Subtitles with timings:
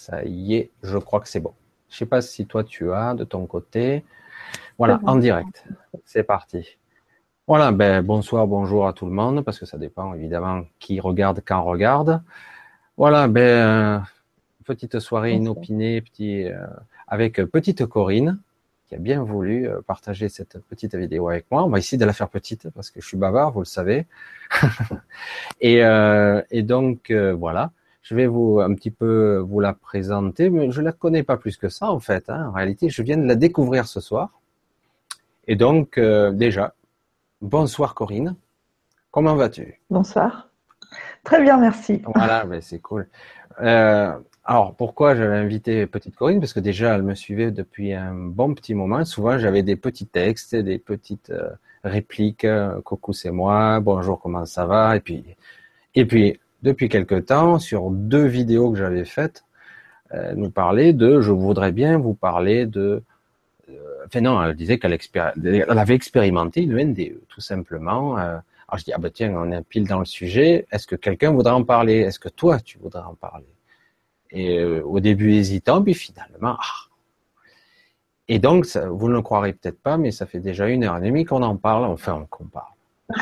[0.00, 1.52] Ça y est, je crois que c'est bon.
[1.90, 4.02] Je sais pas si toi tu as de ton côté.
[4.78, 5.62] Voilà, en direct.
[6.06, 6.78] C'est parti.
[7.46, 11.42] Voilà, ben bonsoir, bonjour à tout le monde, parce que ça dépend évidemment qui regarde,
[11.46, 12.22] quand regarde.
[12.96, 14.02] Voilà, ben
[14.64, 16.66] petite soirée inopinée, petit, euh,
[17.06, 18.40] avec petite Corinne,
[18.88, 21.62] qui a bien voulu euh, partager cette petite vidéo avec moi.
[21.62, 24.06] On va essayer de la faire petite parce que je suis bavard, vous le savez.
[25.60, 27.72] et, euh, et, donc voilà,
[28.02, 31.56] je vais vous un petit peu vous la présenter, mais je la connais pas plus
[31.56, 32.28] que ça en fait.
[32.28, 32.48] Hein.
[32.48, 34.40] En réalité, je viens de la découvrir ce soir.
[35.46, 36.74] Et donc déjà,
[37.40, 38.36] bonsoir Corinne.
[39.10, 39.80] Comment vas-tu?
[39.90, 40.50] Bonsoir.
[41.24, 42.02] Très bien, merci.
[42.14, 43.08] Voilà, ben c'est cool.
[43.60, 46.40] Euh, alors, pourquoi j'avais invité Petite Corinne?
[46.40, 49.04] Parce que déjà, elle me suivait depuis un bon petit moment.
[49.04, 51.50] Souvent, j'avais des petits textes, des petites euh,
[51.84, 52.44] répliques.
[52.44, 53.80] Euh, Coucou, c'est moi.
[53.80, 54.96] Bonjour, comment ça va?
[54.96, 55.24] Et puis,
[55.94, 59.44] et puis, depuis quelque temps, sur deux vidéos que j'avais faites,
[60.12, 63.02] euh, nous parlait de je voudrais bien vous parler de.
[63.68, 63.72] Euh,
[64.06, 68.16] enfin non, elle disait qu'elle elle avait expérimenté une NDE, tout simplement.
[68.16, 68.42] alors
[68.76, 70.66] je dis ah ben tiens, on est pile dans le sujet.
[70.72, 71.98] Est-ce que quelqu'un voudrait en parler?
[71.98, 73.46] Est-ce que toi tu voudrais en parler?
[74.32, 76.86] Et euh, au début hésitant, puis finalement, ah.
[78.28, 80.96] Et donc, ça, vous ne le croirez peut-être pas, mais ça fait déjà une heure
[80.98, 82.72] et demie qu'on en parle, enfin qu'on parle,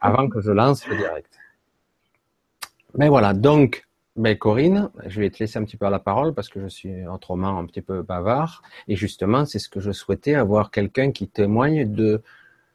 [0.00, 1.38] avant que je lance le direct.
[2.96, 6.48] Mais voilà, donc, ben Corinne, je vais te laisser un petit peu la parole parce
[6.48, 8.62] que je suis autrement un petit peu bavard.
[8.86, 11.90] Et justement, c'est ce que je souhaitais, avoir quelqu'un qui témoigne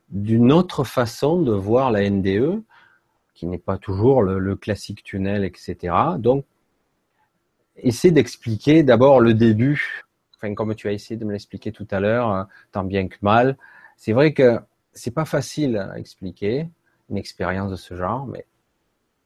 [0.10, 2.62] d'une autre façon de voir la NDE,
[3.34, 5.96] qui n'est pas toujours le, le classique tunnel, etc.
[6.18, 6.44] Donc,
[7.78, 10.04] essaie d'expliquer d'abord le début,
[10.36, 13.18] enfin comme tu as essayé de me l'expliquer tout à l'heure, hein, tant bien que
[13.22, 13.58] mal.
[13.96, 14.60] C'est vrai que
[14.94, 16.70] c'est pas facile à expliquer
[17.10, 18.46] une expérience de ce genre, mais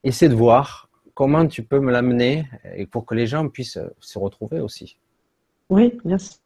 [0.03, 0.83] essaie de voir
[1.14, 4.97] comment tu peux me l'amener et pour que les gens puissent se retrouver aussi.
[5.69, 6.38] Oui, bien sûr.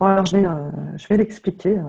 [0.00, 1.82] Alors, je vais, euh, je vais l'expliquer euh,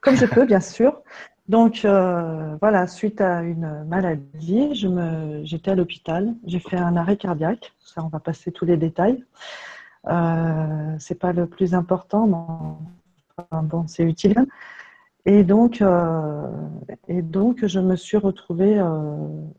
[0.00, 1.02] comme je peux, bien sûr.
[1.48, 4.74] Donc euh, voilà, suite à une maladie,
[5.44, 7.72] j'étais à l'hôpital, j'ai fait un arrêt cardiaque.
[7.80, 9.24] Ça, on va passer tous les détails.
[10.06, 12.26] Euh, c'est pas le plus important,
[13.38, 14.46] mais bon, c'est utile.
[15.28, 16.46] Et donc, euh,
[17.06, 18.86] et donc, je me suis retrouvée euh,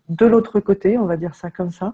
[0.09, 1.93] de l'autre côté, on va dire ça comme ça.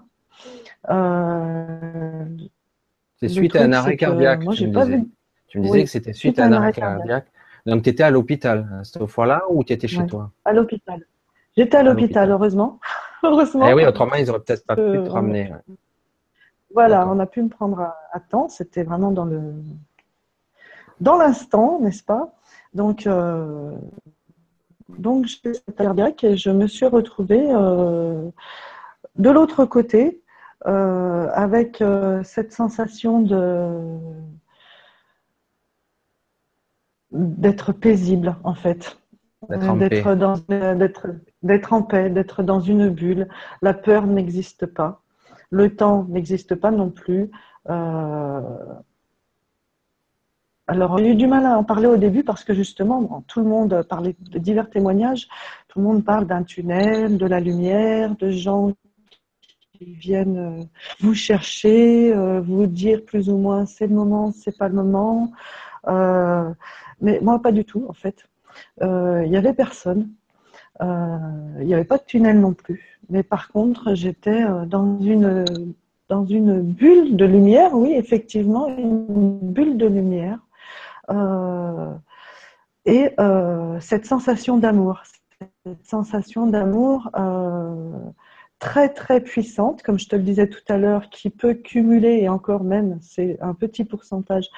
[3.18, 4.44] c'est suite à un arrêt cardiaque.
[4.44, 5.04] Moi, j'ai pas vu.
[5.48, 7.26] Tu me disais que c'était suite, à un arrêt cardiaque.
[7.66, 10.30] Donc, tu étais à l'hôpital hein, cette fois-là ou tu étais chez toi?
[10.46, 11.04] À l'hôpital.
[11.54, 12.80] J'étais à, l'hôpital, heureusement.
[13.22, 13.68] heureusement.
[13.68, 15.52] Eh oui, autrement, ils n'auraient peut-être pas pu te ramener.
[16.72, 18.48] Voilà, on a pu me prendre à, temps.
[18.48, 19.52] C'était vraiment dans le
[20.98, 22.32] dans l'instant, n'est-ce pas?
[22.76, 23.72] Donc, euh...
[24.90, 28.28] donc j'ai cardiaque et je me suis retrouvée euh,
[29.16, 30.20] de l'autre côté
[30.66, 33.96] euh, avec euh, cette sensation de
[37.12, 38.98] d'être paisible en fait.
[39.48, 41.06] D'être dans d'être
[41.42, 43.26] d'être en paix, d'être dans une bulle.
[43.62, 45.00] La peur n'existe pas.
[45.48, 47.30] Le temps n'existe pas non plus.
[50.68, 53.46] Alors, j'ai eu du mal à en parler au début parce que justement, tout le
[53.46, 55.28] monde parlait de divers témoignages.
[55.68, 58.72] Tout le monde parle d'un tunnel, de la lumière, de gens
[59.78, 60.64] qui viennent euh,
[61.00, 65.30] vous chercher, euh, vous dire plus ou moins c'est le moment, c'est pas le moment.
[65.86, 66.50] Euh,
[67.00, 68.26] mais moi, pas du tout, en fait.
[68.80, 70.10] Il y avait personne.
[70.80, 72.98] Il n'y avait pas de tunnel non plus.
[73.08, 75.44] Mais par contre, j'étais dans une,
[76.08, 80.40] dans une bulle de lumière, oui, effectivement, une bulle de lumière.
[82.84, 83.10] Et
[83.80, 85.02] cette sensation d'amour,
[85.64, 87.10] cette sensation d'amour
[88.58, 92.28] très très puissante, comme je te le disais tout à l'heure, qui peut cumuler, et
[92.28, 94.48] encore même, c'est un petit pourcentage,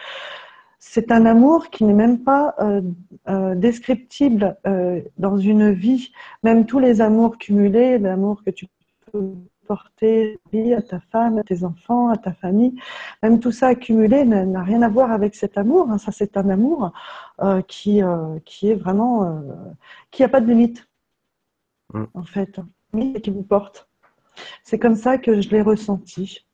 [0.79, 2.83] c'est un amour qui n'est même pas euh,
[3.29, 6.13] euh, descriptible euh, dans une vie.
[6.45, 8.67] Même tous les amours cumulés, l'amour que tu
[9.13, 9.35] peux
[9.69, 10.41] porter
[10.77, 12.75] à ta femme, à tes enfants, à ta famille,
[13.23, 15.91] même tout ça accumulé n'a rien à voir avec cet amour.
[15.91, 15.99] Hein.
[15.99, 16.93] Ça, c'est un amour
[17.69, 18.01] qui,
[18.45, 19.43] qui est vraiment,
[20.11, 20.89] qui n'a pas de limite,
[21.93, 22.05] mm.
[22.15, 22.61] en fait,
[22.97, 23.89] et qui vous porte.
[24.65, 26.45] C'est comme ça que je l'ai ressenti.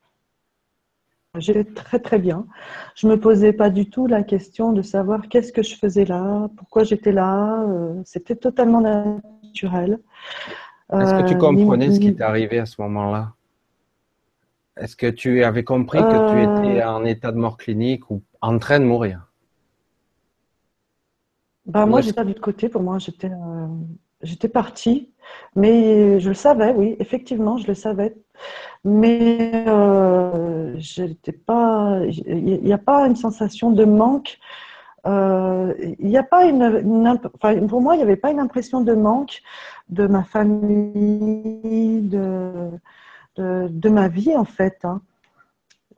[1.36, 2.46] J'étais très très bien.
[2.94, 6.48] Je me posais pas du tout la question de savoir qu'est-ce que je faisais là,
[6.56, 7.60] pourquoi j'étais là.
[7.62, 9.98] Euh, c'était totalement naturel.
[10.92, 13.32] Est-ce que tu euh, comprenais ce qui t'est arrivé à ce moment-là?
[14.76, 16.60] Est-ce que tu avais compris que tu euh.
[16.60, 19.30] étais en état de mort clinique ou en train de mourir?
[21.66, 22.68] Bah, Moi, j'étais de côté.
[22.68, 23.30] Pour moi, j'étais
[24.24, 25.10] j'étais partie.
[25.56, 28.14] Mais je le savais, oui, effectivement, je le savais.
[28.84, 34.38] Mais euh, j'étais pas, il n'y a pas une sensation de manque.
[35.06, 38.80] Euh, il n'y a pas une, enfin, pour moi, il n'y avait pas une impression
[38.80, 39.42] de manque
[39.90, 42.70] de ma famille, de,
[43.36, 44.78] de, de ma vie en fait.
[44.84, 45.02] Hein.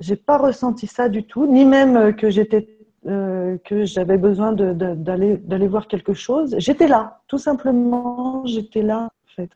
[0.01, 2.77] J'ai pas ressenti ça du tout, ni même que j'étais
[3.07, 6.57] euh, que j'avais besoin d'aller d'aller voir quelque chose.
[6.59, 9.51] J'étais là, tout simplement, j'étais là en fait.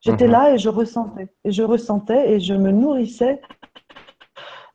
[0.00, 0.32] J'étais mhm.
[0.32, 3.40] là et je ressentais, et je ressentais et je me nourrissais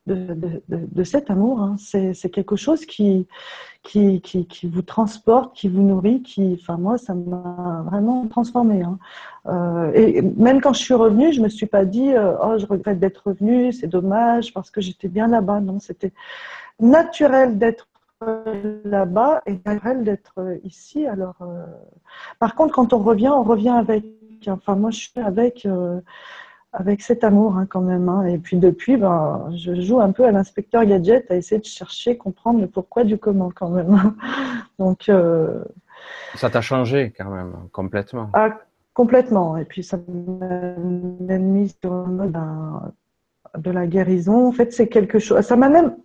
[0.07, 1.61] de, cet amour.
[1.61, 1.75] Hein.
[1.77, 3.27] C'est quelque chose qui
[3.83, 8.81] qui, qui, qui, vous transporte, qui vous nourrit, qui, enfin moi, ça m'a vraiment transformé.
[8.81, 8.97] Hein.
[9.47, 12.65] Euh, et même quand je suis revenue, je me suis pas dit, euh, oh, je
[12.65, 15.59] regrette d'être revenue, c'est dommage parce que j'étais bien là-bas.
[15.59, 16.13] Non, c'était
[16.79, 17.87] naturel d'être
[18.85, 21.05] là-bas et naturel d'être ici.
[21.05, 21.65] Alors, euh,
[22.39, 24.05] par contre, quand on revient, on revient avec.
[24.47, 25.67] Enfin, moi, je suis avec
[26.73, 28.09] avec cet amour hein, quand même.
[28.09, 28.25] Hein.
[28.25, 32.17] Et puis depuis, ben, je joue un peu à l'inspecteur gadget à essayer de chercher,
[32.17, 34.15] comprendre le pourquoi du comment quand même.
[34.79, 35.63] Donc euh,
[36.35, 38.29] ça t'a changé quand même complètement.
[38.33, 38.57] Ah,
[38.93, 39.57] complètement.
[39.57, 42.91] Et puis ça m'a même mis sur le mode ben,
[43.55, 44.47] de la guérison.
[44.47, 45.41] En fait, c'est quelque chose.
[45.41, 45.95] Ça m'a même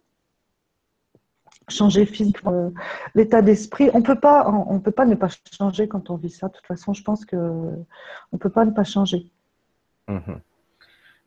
[1.68, 2.70] changer physiquement euh,
[3.14, 3.90] l'état d'esprit.
[3.94, 5.28] On peut pas, on peut pas ne pas
[5.58, 6.48] changer quand on vit ça.
[6.48, 7.36] De toute façon, je pense que
[8.32, 9.30] on peut pas ne pas changer.
[10.08, 10.40] Mhm.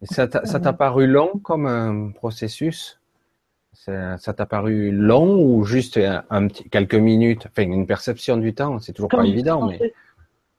[0.03, 2.99] Ça t'a paru long comme un processus?
[3.73, 5.99] Ça t'a paru long ou juste
[6.29, 7.47] un, petit, quelques minutes?
[7.47, 9.67] Enfin, une perception du temps, c'est toujours pas évident.
[9.67, 9.93] Mais...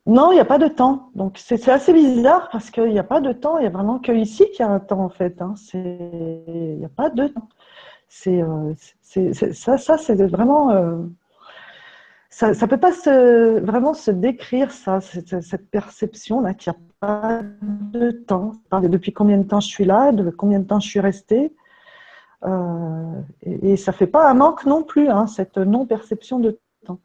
[0.06, 1.10] Non, il n'y a pas de temps.
[1.14, 3.58] Donc c'est assez bizarre parce qu'il n'y a pas de temps.
[3.58, 5.40] Il y a vraiment que ici qu'il y a un temps en fait.
[5.40, 5.54] Hein.
[5.74, 7.48] Il n'y a pas de temps.
[8.08, 8.74] C'est euh,
[9.52, 10.70] ça, ça c'est vraiment.
[10.70, 10.98] Euh,
[12.32, 17.42] ça ne peut pas se, vraiment se décrire, ça, cette, perception-là, qu'il n'y a pas
[17.62, 18.52] de temps.
[18.82, 21.54] Depuis combien de temps je suis là, de combien de temps je suis restée.
[22.44, 26.98] Euh, et, ça ne fait pas un manque non plus, hein, cette non-perception de temps.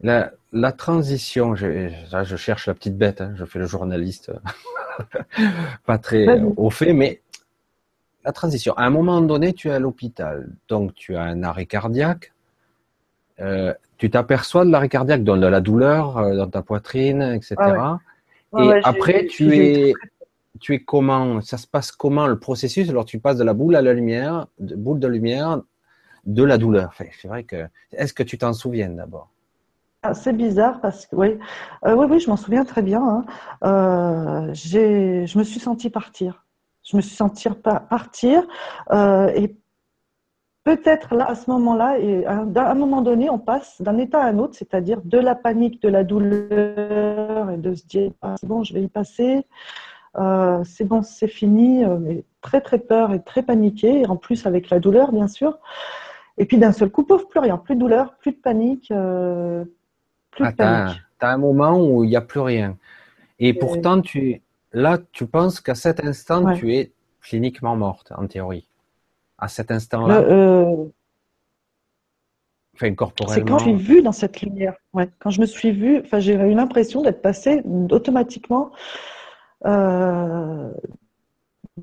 [0.00, 1.88] La, la transition, je,
[2.22, 4.30] je, cherche la petite bête, hein, je fais le journaliste,
[5.86, 7.22] pas très au fait, mais
[8.22, 8.74] la transition.
[8.74, 12.34] À un moment donné, tu es à l'hôpital, donc tu as un arrêt cardiaque.
[13.40, 17.56] Euh, tu t'aperçois de l'arrêt cardiaque, dans de la douleur euh, dans ta poitrine, etc.
[18.58, 19.92] et après, tu es,
[20.60, 23.76] tu es comment Ça se passe comment le processus Alors, tu passes de la boule
[23.76, 25.60] à la lumière, de boule de lumière,
[26.24, 26.94] de la douleur?
[26.96, 27.66] c'est vrai que.
[27.92, 29.28] Est-ce que tu t'en souviens d'abord?
[30.02, 31.36] Ah, c'est bizarre parce que oui,
[31.84, 33.24] euh, oui, oui, je m'en souviens très bien.
[33.62, 34.52] Hein.
[34.54, 36.44] je me suis sentie partir.
[36.84, 37.48] Je me suis sentie
[37.90, 38.46] partir
[38.92, 39.54] euh, et
[40.68, 44.26] peut-être là, à ce moment-là, et à un moment donné, on passe d'un état à
[44.28, 48.46] un autre, c'est-à-dire de la panique, de la douleur et de se dire ah, c'est
[48.46, 49.46] bon, je vais y passer,
[50.18, 54.16] euh, c'est bon, c'est fini, euh, mais très très peur et très paniqué, et en
[54.16, 55.58] plus avec la douleur, bien sûr.
[56.36, 60.44] Et puis d'un seul coup, pauvre, plus rien, plus de douleur, plus de panique, plus
[60.44, 60.98] de panique.
[61.18, 62.76] Tu as, un moment où il n'y a plus rien.
[63.38, 64.42] Et, et pourtant, tu,
[64.74, 66.92] là, tu penses qu'à cet instant, tu es
[67.22, 68.67] cliniquement morte, en théorie.
[69.38, 70.18] À cet instant-là.
[70.20, 70.86] Euh,
[72.74, 73.34] enfin, corporellement.
[73.34, 74.74] C'est quand je suis vue dans cette lumière.
[75.20, 78.72] Quand je me suis vue, enfin, j'ai eu l'impression d'être passée automatiquement
[79.66, 80.72] euh,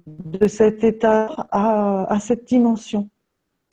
[0.05, 3.09] de cet état à, cette dimension.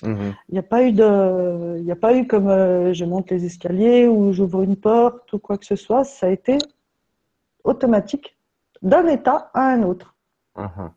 [0.03, 0.35] Mhm.
[0.49, 3.45] Il n'y a pas eu de, il a pas eu comme euh, je monte les
[3.45, 6.05] escaliers ou j'ouvre une porte ou quoi que ce soit.
[6.05, 6.59] Ça a été
[7.65, 8.37] automatique
[8.81, 10.15] d'un état à un autre.
[10.57, 10.91] Uh-huh.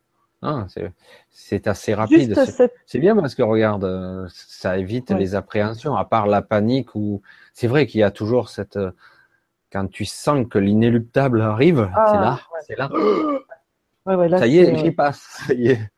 [0.45, 0.67] Ah,
[1.31, 2.37] c'est assez rapide.
[2.85, 7.21] C'est bien parce que regarde, euh, ça évite les appréhensions, à part la panique ou
[7.53, 8.91] c'est vrai qu'il y a toujours cette euh,
[9.71, 12.89] quand tu sens que l'inéluctable arrive, ah, c'est là,
[14.05, 14.37] c'est là.
[14.37, 15.19] ça y est, j'y passe.
[15.47, 15.91] Ça y est.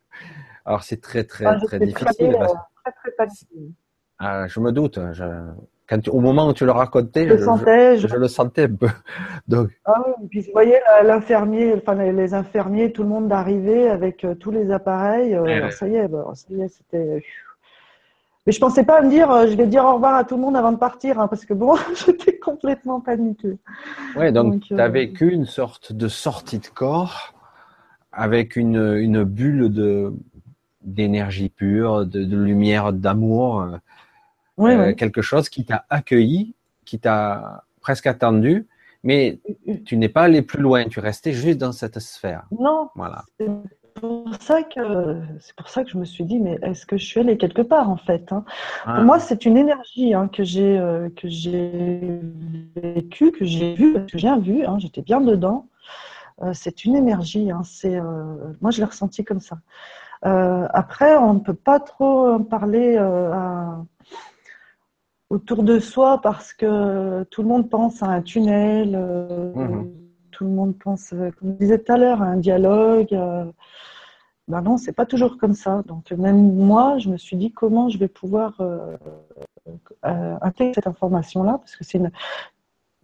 [0.66, 2.36] Alors c'est très très ah, très difficile.
[2.36, 5.00] Très, très je me doute.
[5.12, 5.26] Je
[6.12, 8.88] au moment où tu le racontais, je, je, le sentais un peu.
[9.48, 9.70] Donc.
[9.86, 14.36] Ah oui, puis vous voyez l'infirmier, enfin les infirmiers, tout le monde d'arriver avec euh,
[14.36, 15.36] tous les appareils.
[15.36, 17.24] Euh, ça y est, ça y est, c'était.
[18.46, 20.36] Mais je pensais pas à me dire, euh, je vais dire au revoir à tout
[20.36, 21.76] le monde avant de partir, hein, parce que bon,
[22.06, 23.58] j'étais complètement paniquée.
[24.16, 27.34] Ouais, donc, tu as vécu une sorte de sortie de corps
[28.12, 30.14] avec une, une bulle de
[30.82, 33.68] d'énergie pure, de, de lumière, d'amour
[34.60, 38.68] euh, quelque chose qui t'a accueilli, qui t'a presque attendu,
[39.04, 39.40] mais
[39.86, 42.46] tu n'es pas allé plus loin, tu restais juste dans cette sphère.
[42.52, 42.90] Non.
[42.96, 43.24] Voilà.
[43.38, 43.48] C'est
[43.94, 47.06] pour ça que c'est pour ça que je me suis dit, mais est-ce que je
[47.06, 48.44] suis allée quelque part en fait hein?
[48.84, 49.02] Pour ah.
[49.02, 52.20] moi, c'est une énergie hein, que j'ai euh, que j'ai
[52.76, 54.66] vécue, que j'ai vue, que j'ai bien vu.
[54.66, 55.68] Hein, J'étais bien dedans.
[56.44, 57.50] Euh, c'est une énergie.
[57.64, 58.00] C'est
[58.62, 59.58] moi, je l'ai ressenti comme ça.
[60.22, 62.98] après, on ne peut pas trop parler
[65.30, 68.98] autour de soi parce que tout le monde pense à un tunnel,
[69.56, 69.92] mhm.
[70.32, 73.10] tout le monde pense, comme je disais tout à l'heure, à un dialogue.
[74.48, 75.84] ben non, c'est pas toujours comme ça.
[75.86, 78.62] Donc même moi, je me suis dit comment je vais pouvoir
[80.04, 82.12] intégrer cette information-là parce que c'est une,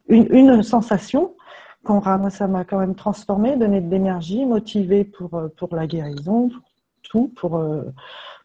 [0.08, 1.36] une, sensation
[1.84, 6.50] qu'on ça m'a quand même transformé, donné de l'énergie, motivé pour, euh, pour la guérison,
[6.50, 6.62] pour
[7.04, 7.84] tout, pour, euh,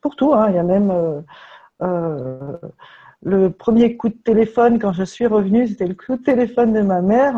[0.02, 0.34] pour tout.
[0.34, 0.48] Hein.
[0.50, 0.92] Il y a même
[1.82, 2.56] euh,
[3.22, 6.80] le premier coup de téléphone quand je suis revenue, c'était le coup de téléphone de
[6.82, 7.36] ma mère.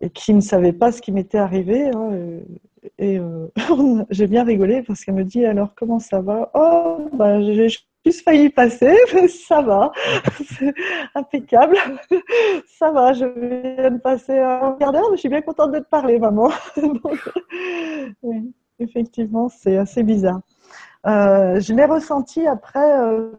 [0.00, 1.90] et qui ne savait pas ce qui m'était arrivé.
[1.90, 2.10] Hein,
[2.98, 3.20] et
[4.10, 6.50] j'ai bien rigolé parce qu'elle me dit alors comment ça va?
[6.54, 7.88] Oh, bah, j'ai juste
[8.24, 8.96] failli passer,
[9.28, 9.92] ça va,
[10.58, 10.74] c'est
[11.14, 11.76] impeccable,
[12.66, 15.78] ça va, je viens de passer un quart d'heure, mais je suis bien contente de
[15.78, 16.50] te parler, maman.
[18.22, 20.40] oui, effectivement, c'est assez bizarre.
[21.08, 23.32] Euh, je l'ai ressenti après, euh,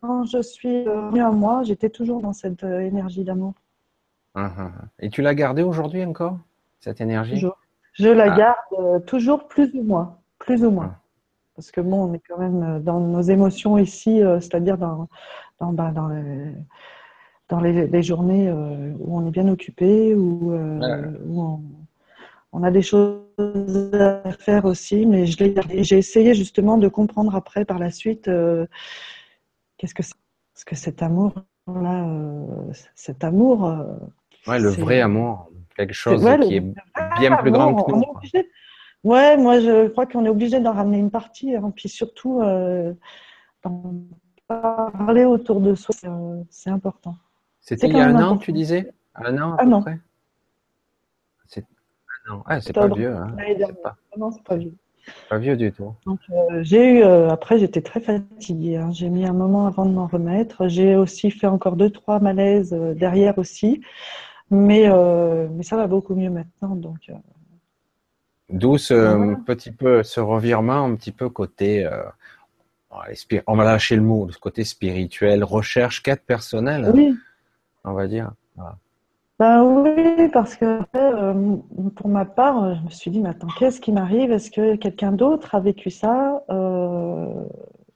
[0.00, 3.54] quand je suis venue à moi, j'étais toujours dans cette euh, énergie d'amour.
[4.34, 4.84] Ah, ah, ah.
[5.00, 6.38] Et tu l'as gardée aujourd'hui encore,
[6.80, 7.34] cette énergie?
[7.34, 7.58] Toujours.
[7.94, 10.94] Je la garde toujours plus ou moins, plus ou moins.
[11.58, 15.08] Parce que bon, on est quand même euh, dans nos émotions ici, euh, c'est-à-dire dans,
[15.58, 16.52] dans, bah, dans, les,
[17.48, 21.60] dans les, journées euh, où on est bien occupé, où, où
[22.52, 25.06] on, a des choses à faire aussi.
[25.06, 28.30] Mais j'ai essayé justement de comprendre après, par la suite,
[29.76, 30.02] qu'est-ce que.
[30.54, 32.04] Parce que cet amour-là,
[32.96, 33.72] cet amour.
[34.48, 36.64] ouais, le vrai amour, quelque chose qui est
[37.20, 38.04] bien plus grand que nous.
[39.04, 41.72] Ouais, moi je crois qu'on est obligé d'en ramener une partie, hein.
[41.74, 42.92] puis surtout euh,
[44.48, 45.94] parler autour de soi,
[46.50, 47.16] c'est important.
[47.60, 48.92] C'était il y a un an, tu disais?
[49.14, 50.00] Un an à peu près?
[52.28, 53.14] C'est ah, c'est pas vieux.
[53.14, 53.36] Hein.
[53.82, 53.96] Pas...
[54.16, 54.74] Non, c'est pas vieux.
[55.28, 55.94] Pas vieux du tout.
[56.06, 58.76] Euh, j'ai eu, euh, après, j'étais très fatiguée.
[58.76, 58.90] Hein.
[58.92, 60.68] J'ai mis un moment avant de m'en remettre.
[60.68, 63.82] J'ai aussi fait encore deux, trois malaises euh, derrière aussi.
[64.50, 64.88] Mais,
[65.50, 66.74] mais ça va beaucoup mieux maintenant.
[66.74, 67.10] Donc,
[68.48, 71.86] D'où ce petit peu, ce revirement un petit peu côté,
[73.46, 77.14] on va lâcher le mot, le côté spirituel, recherche, quête personnelle, oui.
[77.84, 78.32] on va dire.
[79.38, 81.56] Ben oui, parce que euh,
[81.94, 84.32] pour ma part, je me suis dit, mais attends, qu'est-ce qui m'arrive?
[84.32, 86.42] Est-ce que quelqu'un d'autre a vécu ça?
[86.50, 87.44] Euh,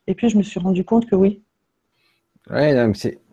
[0.06, 1.42] Et puis je me suis rendu compte que oui.
[2.50, 2.74] Ouais,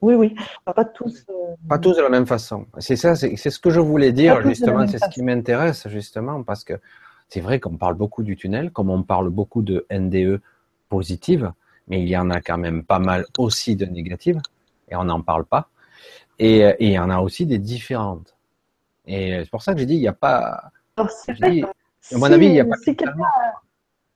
[0.01, 0.36] oui, oui,
[0.66, 1.25] pas tous.
[1.68, 2.68] Pas tous de la même façon.
[2.78, 4.88] C'est ça, c'est ce que je voulais dire justement.
[4.88, 6.74] C'est ce qui m'intéresse justement parce que
[7.28, 10.42] c'est vrai qu'on parle beaucoup du tunnel, comme on parle beaucoup de NDE
[10.89, 11.51] positive,
[11.88, 14.39] mais il y en a quand même pas mal aussi de négatives,
[14.89, 15.70] et on n'en parle pas.
[16.39, 18.36] Et, il y en a aussi des différentes.
[19.05, 20.72] Et c'est pour ça que j'ai dit, il n'y a pas.
[20.98, 21.03] à
[22.13, 22.77] mon avis, il n'y a pas.
[22.77, 22.96] Si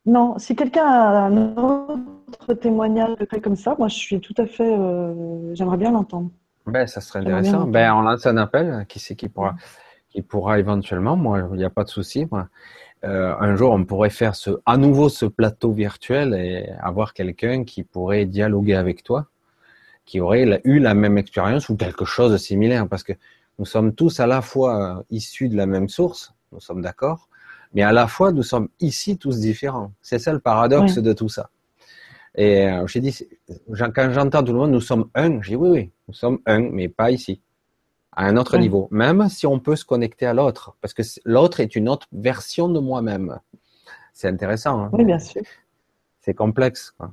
[0.06, 4.76] non, si quelqu'un a un autre témoignage comme ça, moi je suis tout à fait.
[4.78, 6.30] Euh, j'aimerais bien l'entendre.
[6.66, 7.66] Ben, ça serait intéressant.
[7.68, 8.86] Ben, on lance un appel.
[8.90, 9.56] Qui c'est qui pourra,
[10.10, 11.16] qui pourra éventuellement?
[11.16, 12.28] Moi, il n'y a pas de souci.
[13.06, 17.64] Euh, un jour, on pourrait faire ce, à nouveau ce plateau virtuel et avoir quelqu'un
[17.64, 19.28] qui pourrait dialoguer avec toi,
[20.06, 23.14] qui aurait eu la même expérience ou quelque chose de similaire, parce que
[23.60, 27.30] nous sommes tous à la fois euh, issus de la même source, nous sommes d'accord,
[27.74, 29.92] mais à la fois nous sommes ici tous différents.
[30.02, 31.50] C'est ça le paradoxe de tout ça.
[32.36, 33.28] Et euh, j'ai dit,
[33.96, 36.60] quand j'entends tout le monde, nous sommes un, j'ai dit oui, oui, nous sommes un,
[36.60, 37.42] mais pas ici
[38.16, 41.60] à un autre niveau, même si on peut se connecter à l'autre, parce que l'autre
[41.60, 43.40] est une autre version de moi-même.
[44.14, 44.82] C'est intéressant.
[44.82, 45.42] Hein oui, bien sûr.
[46.20, 46.92] C'est complexe.
[46.98, 47.12] Quoi.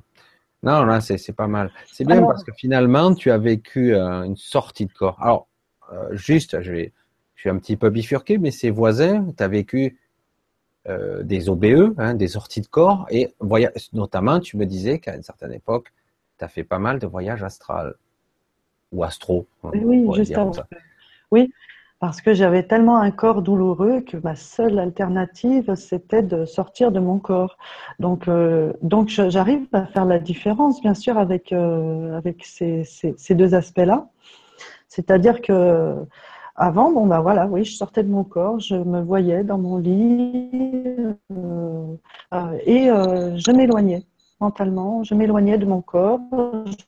[0.63, 1.71] Non, là, c'est pas mal.
[1.91, 5.17] C'est bien parce que finalement, tu as vécu euh, une sortie de corps.
[5.19, 5.47] Alors,
[5.91, 6.93] euh, juste, je, vais,
[7.35, 9.97] je suis un petit peu bifurqué, mais ces voisins, tu as vécu
[10.87, 13.33] euh, des OBE, hein, des sorties de corps, et
[13.93, 15.91] notamment, tu me disais qu'à une certaine époque,
[16.37, 17.95] tu as fait pas mal de voyages astrales
[18.91, 19.47] ou astro.
[19.63, 20.51] Oui, juste avant.
[21.31, 21.51] Oui,
[22.01, 26.99] parce que j'avais tellement un corps douloureux que ma seule alternative, c'était de sortir de
[26.99, 27.57] mon corps.
[27.99, 33.35] Donc, euh, donc j'arrive à faire la différence, bien sûr, avec, euh, avec ces, ces,
[33.35, 34.09] deux aspects-là.
[34.87, 35.95] C'est-à-dire que
[36.55, 39.77] avant, bon ben voilà, oui, je sortais de mon corps, je me voyais dans mon
[39.77, 40.97] lit
[41.31, 41.95] euh,
[42.65, 44.03] et je m'éloignais
[44.41, 45.03] mentalement.
[45.03, 46.19] Je m'éloignais de mon corps,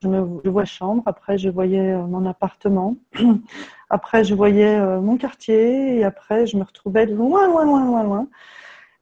[0.02, 2.98] je me je vois chambre, après je voyais mon appartement,
[3.90, 8.04] après je voyais euh, mon quartier, et après je me retrouvais loin, loin, loin, loin,
[8.04, 8.28] loin.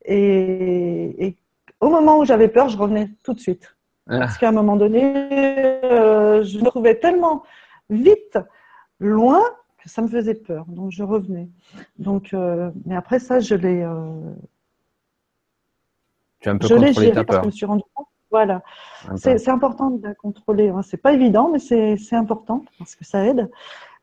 [0.05, 1.35] Et,
[1.79, 3.75] au moment où j'avais peur, je revenais tout de suite.
[4.07, 4.19] Ah.
[4.19, 5.03] Parce qu'à un moment donné,
[5.83, 7.41] euh, je me trouvais tellement
[7.89, 8.37] vite
[8.99, 9.41] loin
[9.79, 10.65] que ça me faisait peur.
[10.67, 11.49] Donc je revenais.
[11.97, 13.87] Donc, euh, mais après ça, je l'ai
[16.39, 17.41] Tu as un peu contrôlé ta peur.
[17.41, 18.10] je me suis rendu compte.
[18.31, 18.61] Voilà.
[19.17, 20.69] C'est important de la contrôler.
[20.69, 20.81] Hein.
[20.83, 23.49] C'est pas évident, mais c'est important parce que ça aide.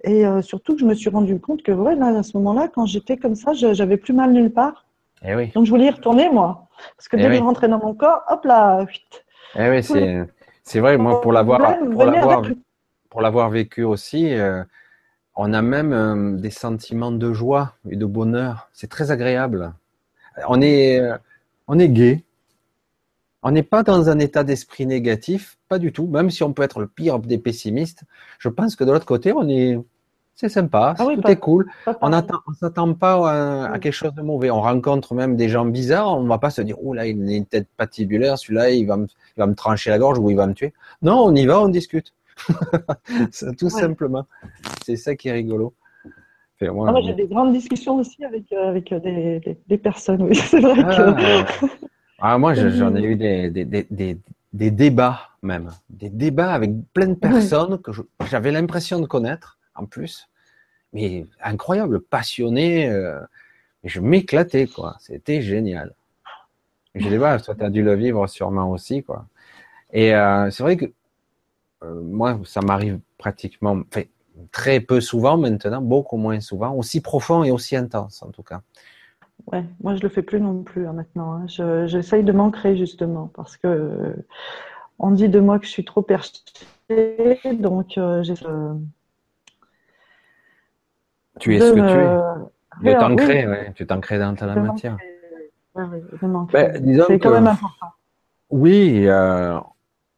[0.04, 2.87] Et euh, surtout que je me suis rendu compte que ouais, à ce moment-là, quand
[2.87, 4.87] j'étais comme ça, j'avais plus mal nulle part.
[5.23, 5.49] Et eh oui.
[5.49, 6.68] Donc je voulais y retourner, moi.
[6.97, 9.25] Parce que dès eh que je rentrais dans mon corps, hop là, vite.
[9.56, 9.82] Eh oui,
[10.62, 11.61] c'est vrai, moi, pour l'avoir
[13.11, 14.62] pour l'avoir vécu aussi, euh,
[15.35, 18.68] on a même euh, des sentiments de joie et de bonheur.
[18.75, 19.73] C'est très agréable.
[20.47, 21.00] On est,
[21.66, 22.23] on est gai.
[23.42, 26.07] On n'est pas dans un état d'esprit négatif, pas du tout.
[26.09, 28.02] Même si on peut être le pire des pessimistes,
[28.38, 29.78] je pense que de l'autre côté, on est,
[30.35, 31.71] c'est sympa, ah tout est cool.
[32.00, 32.21] on ne
[32.59, 34.50] s'attend pas à, quelque chose de mauvais.
[34.50, 36.16] On rencontre même des gens bizarres.
[36.16, 38.97] On va pas se dire, oh là, il a une tête patibulaire, celui-là, il va
[38.97, 40.73] me, il va me trancher la gorge ou il va me tuer.
[41.02, 42.12] Non, on y va, on discute.
[43.59, 44.26] tout simplement.
[44.85, 45.75] C'est ça qui est rigolo.
[46.61, 50.23] moi, ah, j'ai des grandes discussions aussi avec, euh, avec euh, des, des, personnes.
[50.23, 51.66] Oui, c'est vrai ah, que.
[52.20, 54.18] Ah, moi, j'en ai eu des, des, des,
[54.52, 57.92] des, débats même, des débats avec plein de personnes que
[58.28, 60.28] j'avais l'impression de connaître en plus,
[60.92, 62.88] mais incroyable, passionné.
[62.88, 63.20] Euh,
[63.84, 64.96] je m'éclatais quoi.
[64.98, 65.94] C'était génial.
[66.96, 69.26] Je dis bah, toi, tu as dû le vivre sûrement aussi quoi.
[69.92, 70.87] Et euh, c'est vrai que
[71.84, 73.80] euh, moi, ça m'arrive pratiquement,
[74.50, 78.62] très peu souvent maintenant, beaucoup moins souvent, aussi profond et aussi intense en tout cas.
[79.47, 81.33] Ouais, moi je le fais plus non plus hein, maintenant.
[81.33, 81.87] Hein.
[81.87, 84.12] J'essaye de m'ancrer justement parce que euh,
[84.99, 86.42] on dit de moi que je suis trop perché,
[87.54, 88.35] donc euh, j'ai.
[91.38, 92.92] Tu es ce que tu es.
[92.92, 93.73] De t'ancrer, ouais.
[93.75, 94.97] tu t'ancrer dans ta matière.
[95.75, 95.85] Ouais,
[96.23, 96.47] ben,
[97.07, 97.87] c'est quand même important.
[98.50, 99.59] Oui, euh,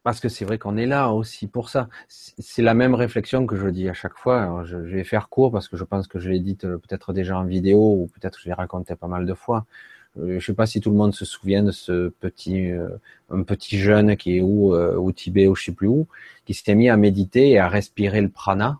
[0.03, 1.89] parce que c'est vrai qu'on est là aussi pour ça.
[2.07, 4.63] C'est la même réflexion que je dis à chaque fois.
[4.65, 7.37] je, vais faire court parce que je pense que je l'ai dit euh, peut-être déjà
[7.37, 9.65] en vidéo ou peut-être je l'ai raconté pas mal de fois.
[10.19, 12.89] Euh, je sais pas si tout le monde se souvient de ce petit, euh,
[13.29, 16.07] un petit jeune qui est où, au Tibet ou je sais plus où,
[16.45, 18.79] qui s'était mis à méditer et à respirer le prana.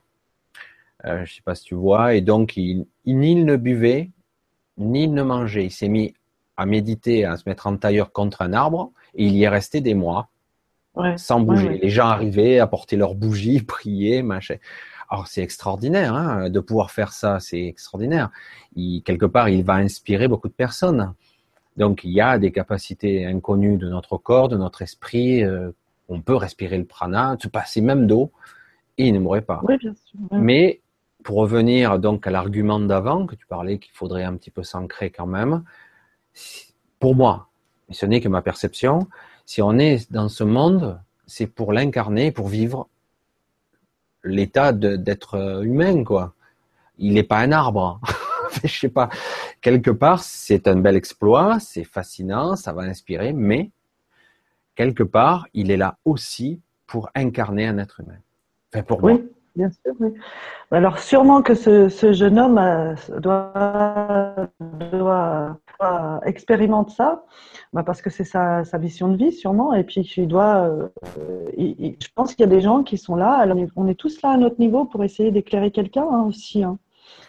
[1.05, 2.15] Euh, je sais pas si tu vois.
[2.15, 4.11] Et donc, il, il ni il ne buvait,
[4.77, 5.65] ni il ne mangeait.
[5.65, 6.13] Il s'est mis
[6.57, 9.81] à méditer, à se mettre en tailleur contre un arbre, et il y est resté
[9.81, 10.29] des mois
[11.17, 11.79] sans bouger.
[11.81, 14.55] Les gens arrivaient, apportaient leurs bougies, priaient, machin.
[15.09, 18.29] Alors c'est extraordinaire hein, de pouvoir faire ça, c'est extraordinaire.
[18.75, 21.13] Il, quelque part, il va inspirer beaucoup de personnes.
[21.75, 25.43] Donc il y a des capacités inconnues de notre corps, de notre esprit.
[25.43, 25.71] Euh,
[26.07, 28.31] on peut respirer le prana, se passer même d'eau,
[28.97, 29.61] et il ne mourrait pas.
[29.63, 30.19] Oui, bien sûr.
[30.31, 30.81] Mais
[31.23, 35.09] pour revenir donc à l'argument d'avant que tu parlais qu'il faudrait un petit peu s'ancrer
[35.09, 35.63] quand même,
[36.99, 37.47] pour moi,
[37.89, 39.07] et ce n'est que ma perception,
[39.51, 42.87] si on est dans ce monde, c'est pour l'incarner, pour vivre
[44.23, 46.35] l'état d'être humain, quoi.
[46.97, 47.99] Il n'est pas un arbre.
[48.63, 49.09] Je sais pas.
[49.59, 53.71] Quelque part, c'est un bel exploit, c'est fascinant, ça va inspirer, mais
[54.75, 58.21] quelque part, il est là aussi pour incarner un être humain.
[58.73, 59.21] Enfin, pour oui,
[59.55, 59.93] bien sûr.
[59.99, 60.09] Oui.
[60.71, 64.47] Alors, sûrement que ce, ce jeune homme euh, doit,
[64.91, 65.59] doit
[66.25, 67.23] expérimente ça,
[67.73, 70.87] bah parce que c'est sa, sa, mission de vie sûrement, et puis il doit, euh,
[71.57, 74.31] je pense qu'il y a des gens qui sont là, alors on est tous là
[74.31, 76.63] à notre niveau pour essayer d'éclairer quelqu'un hein, aussi.
[76.63, 76.77] Hein.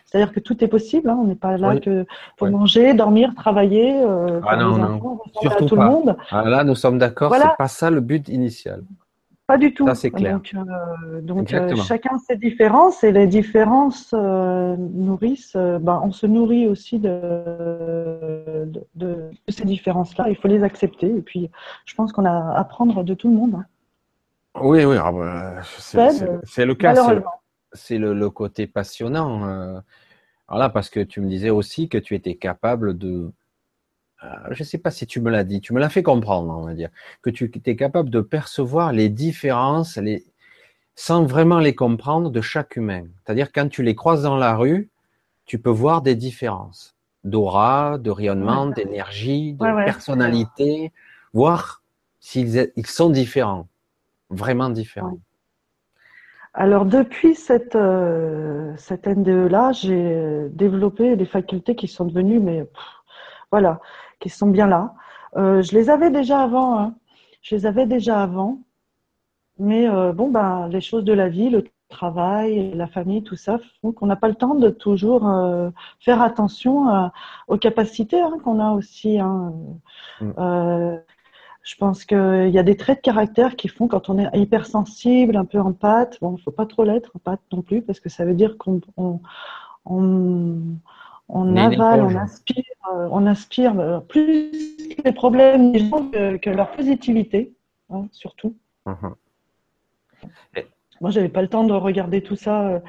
[0.04, 2.04] C'est-à-dire que tout est possible, hein, on n'est pas là que
[2.36, 5.20] pour manger, dormir, travailler, euh, ah non, non.
[5.40, 5.84] Surtout tout pas.
[5.84, 6.16] le monde.
[6.30, 7.50] Ah, là, nous sommes d'accord, voilà.
[7.50, 8.82] c'est pas ça le but initial.
[9.52, 9.86] Pas du tout.
[9.86, 10.40] Ça, c'est clair.
[11.20, 15.56] Donc, euh, euh, chacun ses différences et les différences euh, nourrissent.
[15.56, 20.30] Ben, on se nourrit aussi de, de, ces différences-là.
[20.30, 21.08] Il faut les accepter.
[21.14, 21.50] Et puis,
[21.84, 23.56] je pense qu'on a à apprendre de tout le monde.
[23.56, 23.66] Hein.
[24.62, 24.96] Oui, oui.
[24.98, 26.94] Ah, bah, c'est le cas.
[27.74, 29.82] C'est le, le, côté passionnant.
[30.48, 33.32] Alors là, parce que tu me disais aussi que tu étais capable de euh,
[34.50, 36.66] je ne sais pas si tu me l'as dit, tu me l'as fait comprendre, on
[36.66, 36.90] va dire,
[37.22, 40.24] que tu es capable de percevoir les différences les...
[40.94, 43.04] sans vraiment les comprendre de chaque humain.
[43.24, 44.90] C'est-à-dire quand tu les croises dans la rue,
[45.44, 50.92] tu peux voir des différences d'aura, de rayonnement, d'énergie, de personnalité,
[51.32, 51.82] voir
[52.20, 53.68] s'ils ils sont différents,
[54.30, 55.18] vraiment différents.
[56.54, 62.68] Alors depuis cette, euh, cette NDE-là, j'ai développé des facultés qui sont devenues, mais
[63.50, 63.80] voilà,
[64.22, 64.94] qui sont bien là.
[65.36, 66.94] Euh, je les avais déjà avant, hein.
[67.42, 68.60] je les avais déjà avant,
[69.58, 73.58] mais euh, bon, bah, les choses de la vie, le travail, la famille, tout ça,
[73.80, 77.10] font qu'on n'a pas le temps de toujours euh, faire attention
[77.48, 79.18] aux capacités hein, qu'on a aussi.
[79.18, 79.52] Hein.
[80.20, 80.98] Mm.
[81.62, 85.36] je pense qu'il y a des traits de caractère qui font quand on est hypersensible,
[85.36, 86.18] un peu en pâte.
[86.20, 88.56] Bon, il faut pas trop l'être en pâte non plus, parce que ça veut dire
[88.58, 89.20] qu'on on,
[89.84, 90.58] On
[91.56, 94.50] avale, on aspire, euh, on aspire euh, plus
[95.04, 97.54] les problèmes des gens que, leur positivité,
[97.90, 98.54] hein, surtout.
[98.86, 99.14] Uh-huh.
[101.00, 102.80] Moi, j'avais pas le temps de regarder tout ça,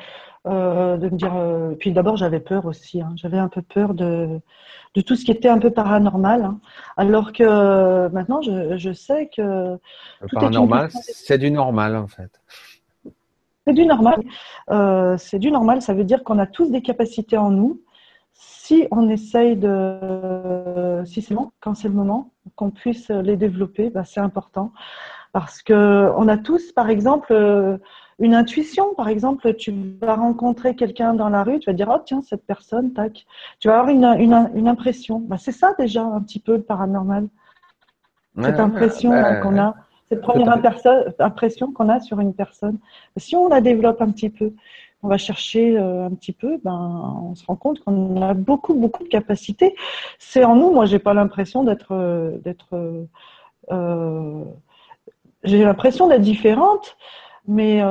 [0.45, 1.77] euh, de me dire.
[1.79, 3.01] puis d'abord, j'avais peur aussi.
[3.01, 3.13] Hein.
[3.15, 4.39] J'avais un peu peur de,
[4.93, 6.43] de tout ce qui était un peu paranormal.
[6.43, 6.59] Hein.
[6.97, 9.41] Alors que maintenant, je, sais que.
[10.21, 12.39] Le paranormal, c'est du normal en fait.
[13.65, 14.21] C'est du normal.
[15.17, 15.81] c'est du normal.
[15.81, 17.79] Ça veut dire qu'on a tous des capacités en nous
[18.33, 23.89] si on essaye de, si c'est bon, quand c'est le moment, qu'on puisse les développer,
[23.89, 24.71] bah, c'est important.
[25.31, 27.77] Parce que on a tous, par exemple, euh,
[28.19, 28.93] une intuition.
[28.95, 32.45] Par exemple, tu vas rencontrer quelqu'un dans la rue, tu vas dire, oh tiens, cette
[32.45, 33.25] personne, tac.
[33.59, 35.19] Tu vas avoir une, impression.
[35.19, 37.27] Bah, c'est ça déjà un petit peu le paranormal.
[38.41, 39.11] Cette impression
[39.43, 39.75] qu'on a,
[40.09, 40.49] cette première
[41.19, 42.79] impression qu'on a sur une personne.
[43.17, 44.53] Si on la développe un petit peu,
[45.03, 48.73] on va chercher euh, un petit peu, ben, on se rend compte qu'on a beaucoup,
[48.73, 49.75] beaucoup de capacités.
[50.17, 52.69] C'est en nous, moi, j'ai pas l'impression d'être, euh, d'être,
[53.71, 54.43] euh,
[55.43, 56.95] j'ai l'impression d'être différente,
[57.45, 57.83] mais,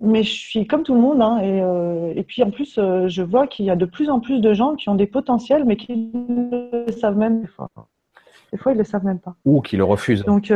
[0.00, 3.46] mais je suis comme tout le monde, hein, et, et, puis en plus, je vois
[3.46, 6.10] qu'il y a de plus en plus de gens qui ont des potentiels, mais qui
[6.14, 7.68] ne le savent même fois.
[8.52, 9.34] Des fois, ils le savent même pas.
[9.44, 10.24] Ou qui le refusent.
[10.24, 10.50] Donc,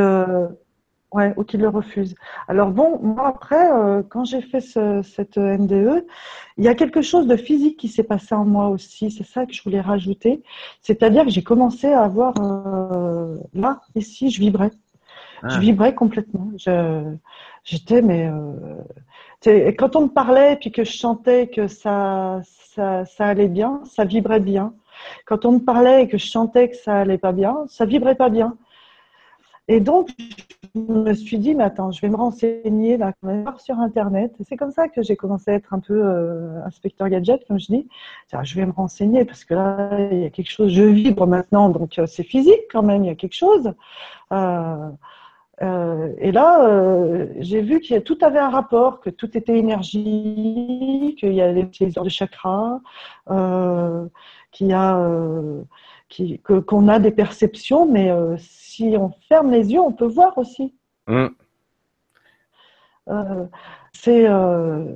[1.11, 2.15] Ouais, ou qu'il le refuse.
[2.49, 6.05] Alors bon, moi après, euh, quand j'ai fait ce, cette NDE,
[6.59, 9.11] il y a quelque chose de physique qui s'est passé en moi aussi.
[9.11, 10.43] C'est ça que je voulais rajouter.
[10.83, 14.71] C'est-à-dire que j'ai commencé à avoir euh, là, ici, je vibrais.
[15.45, 15.59] Je ah.
[15.59, 16.51] vibrais complètement.
[17.65, 18.29] J'étais, mais
[19.47, 23.81] euh, quand on me parlait puis que je chantais que ça, ça, ça allait bien,
[23.87, 24.75] ça vibrait bien.
[25.27, 28.17] Quand on me parlait et que je chantais que ça allait pas bien, ça vibrait
[28.17, 28.57] pas bien.
[29.69, 30.09] Et donc,
[30.75, 33.13] je me suis dit, mais attends, je vais me renseigner là,
[33.59, 34.33] sur Internet.
[34.47, 37.67] C'est comme ça que j'ai commencé à être un peu euh, inspecteur gadget, comme je
[37.67, 37.89] dis.
[38.43, 41.69] Je vais me renseigner parce que là, il y a quelque chose, je vibre maintenant,
[41.69, 43.73] donc euh, c'est physique quand même, il y a quelque chose.
[44.33, 44.91] Euh,
[46.19, 51.43] et là, j'ai vu que tout avait un rapport, que tout était énergie, qu'il y
[51.43, 52.81] a les utilisateurs de chakras,
[54.53, 54.97] qu'il y a
[56.45, 60.75] qu'on a des perceptions, mais si on ferme les yeux, on peut voir aussi.
[61.07, 61.27] Mm.
[63.09, 63.47] Euh,
[63.93, 64.95] c'est euh,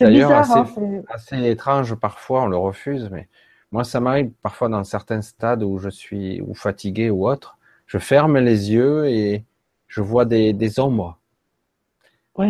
[0.00, 3.28] d'ailleurs assez, hein, assez, étrange parfois, on le refuse, mais
[3.72, 7.98] moi ça m'arrive parfois dans certains stades où je suis ou fatigué ou autre, je
[7.98, 9.44] ferme les yeux et
[9.86, 11.20] je vois des, des ombres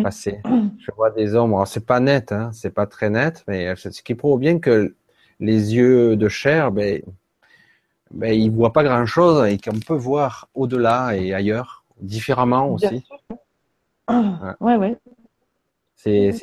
[0.01, 0.41] passer.
[0.79, 1.65] Je vois des ombres.
[1.67, 4.95] C'est pas net, hein, c'est pas très net, mais ce qui prouve bien que
[5.39, 7.01] les yeux de chair, ben,
[8.13, 13.03] ben, il voit pas grand chose et qu'on peut voir au-delà et ailleurs, différemment aussi.
[14.59, 14.97] Ouais, ouais.
[15.95, 16.33] C'est,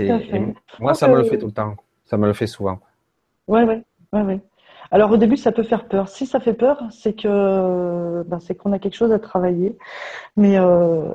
[0.79, 1.75] moi, ça me le fait tout le temps.
[2.05, 2.79] Ça me le fait souvent.
[3.49, 4.41] Ouais, ouais, ouais, ouais.
[4.91, 6.09] Alors au début, ça peut faire peur.
[6.09, 9.77] Si ça fait peur, c'est que ben, c'est qu'on a quelque chose à travailler.
[10.37, 11.13] Mais euh,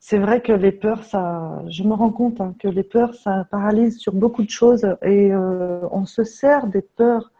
[0.00, 3.46] c'est vrai que les peurs, ça, je me rends compte hein, que les peurs, ça
[3.50, 7.30] paralyse sur beaucoup de choses et euh, on se sert des peurs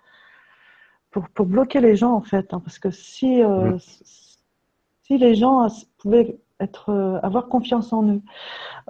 [1.11, 2.53] pour, pour, bloquer les gens en fait.
[2.53, 5.67] Hein, parce que si, euh, si les gens
[5.99, 8.23] pouvaient être, euh, avoir confiance en eux,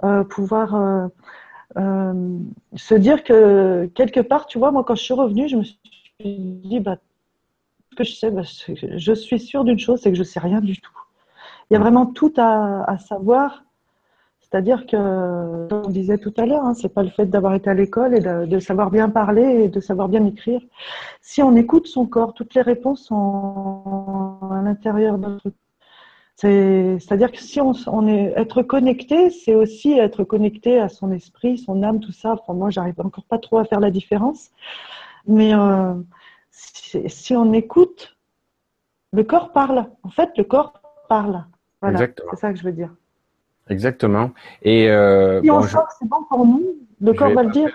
[0.03, 1.09] euh, pouvoir
[1.75, 5.79] se dire que quelque part, tu vois, moi quand je suis revenue, je me suis
[6.19, 6.97] dit, bah,
[7.91, 10.61] ce que je sais, bah, je suis sûre d'une chose, c'est que je sais rien
[10.61, 10.91] du tout.
[11.69, 13.63] Il y a vraiment tout à, à savoir
[14.51, 17.69] c'est-à-dire que, comme on disait tout à l'heure, hein, c'est pas le fait d'avoir été
[17.69, 20.59] à l'école et de, savoir bien parler et de savoir bien écrire.
[21.21, 25.51] Si on écoute son corps, toutes les réponses sont à l'intérieur de notre
[26.43, 31.83] c'est-à-dire que si on, est être connecté, c'est aussi être connecté à son esprit, son
[31.83, 32.33] âme, tout ça.
[32.33, 34.49] Enfin, moi, j'arrive encore pas trop à faire la différence.
[35.27, 35.93] Mais euh,
[36.49, 38.17] si, on écoute,
[39.13, 39.85] le corps parle.
[40.01, 41.45] En fait, le corps parle.
[41.79, 42.89] Voilà, c'est ça que je veux dire.
[43.71, 44.31] Exactement.
[44.63, 47.71] Et euh, si on que c'est bon pour nous, le corps va le dire.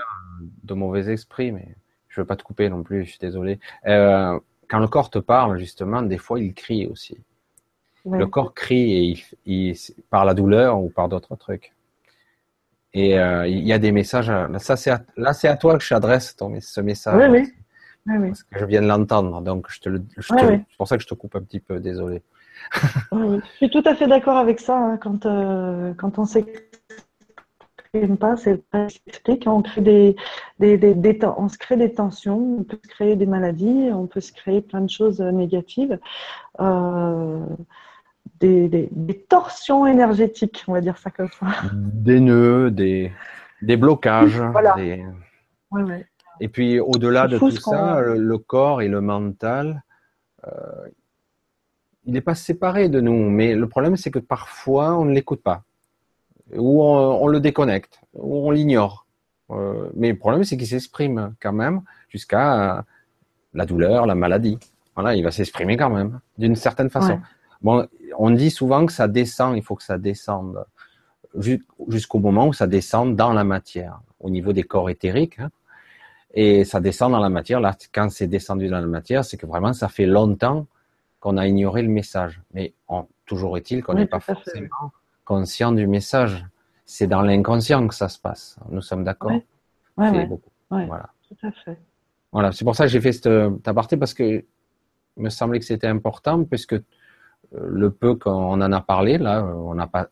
[0.64, 1.74] De mauvais esprit, mais
[2.08, 3.04] je veux pas te couper non plus.
[3.04, 3.58] Je suis désolé.
[3.86, 7.16] Euh, quand le corps te parle, justement, des fois, il crie aussi.
[8.08, 9.74] Le corps crie et il,
[10.10, 11.72] par la douleur ou par d'autres trucs.
[12.94, 14.30] Et euh, il y a des messages.
[14.58, 17.30] Ça, c'est là, c'est à toi que je t'adresse ce message.
[17.30, 17.52] Oui, oui.
[18.06, 20.04] oui, Parce que je viens de l'entendre, donc je te le.
[20.18, 21.80] c'est pour ça que je te coupe un petit peu.
[21.80, 22.22] Désolé
[23.12, 24.78] je suis tout à fait d'accord avec ça.
[24.78, 28.62] Hein, quand, euh, quand on s'exprime pas, c'est.
[29.46, 30.16] On crée des,
[30.58, 34.20] des, des, on se crée des tensions, on peut se créer des maladies, on peut
[34.20, 35.98] se créer plein de choses négatives.
[36.60, 37.44] Euh,
[38.40, 41.46] des, des, des, torsions énergétiques, on va dire ça comme ça.
[41.72, 43.12] Des nœuds, des,
[43.62, 44.40] des blocages.
[45.70, 45.98] Voilà.
[46.40, 49.82] Et puis au-delà de tout ça, le, corps et le mental,
[50.46, 50.50] euh,
[52.06, 53.28] il n'est pas séparé de nous.
[53.28, 55.64] Mais le problème, c'est que parfois, on ne l'écoute pas.
[56.54, 59.06] Ou on, le déconnecte, ou on l'ignore.
[59.50, 62.84] Euh, mais le problème, c'est qu'il s'exprime quand même jusqu'à
[63.52, 64.58] la douleur, la maladie.
[64.94, 67.20] Voilà, il va s'exprimer quand même, d'une certaine façon.
[67.62, 70.64] Bon, on dit souvent que ça descend, il faut que ça descende
[71.88, 75.38] jusqu'au moment où ça descend dans la matière, au niveau des corps éthériques.
[75.40, 75.50] Hein.
[76.32, 77.60] et ça descend dans la matière.
[77.60, 80.66] Là, quand c'est descendu dans la matière, c'est que vraiment, ça fait longtemps
[81.20, 82.40] qu'on a ignoré le message.
[82.54, 82.74] Mais
[83.24, 84.92] toujours est-il qu'on n'est pas forcément
[85.24, 86.46] conscient du message.
[86.84, 88.56] C'est dans l'inconscient que ça se passe.
[88.70, 89.32] Nous sommes d'accord
[89.98, 90.26] oui.
[90.26, 90.50] beaucoup.
[90.70, 91.10] Voilà.
[91.28, 91.78] Tout à fait.
[92.32, 94.44] Voilà, c'est pour ça que j'ai fait cette aparté parce que
[95.16, 96.80] il me semblait que c'était important puisque euh,
[97.52, 100.08] le peu qu'on en a parlé, là, on n'a pas,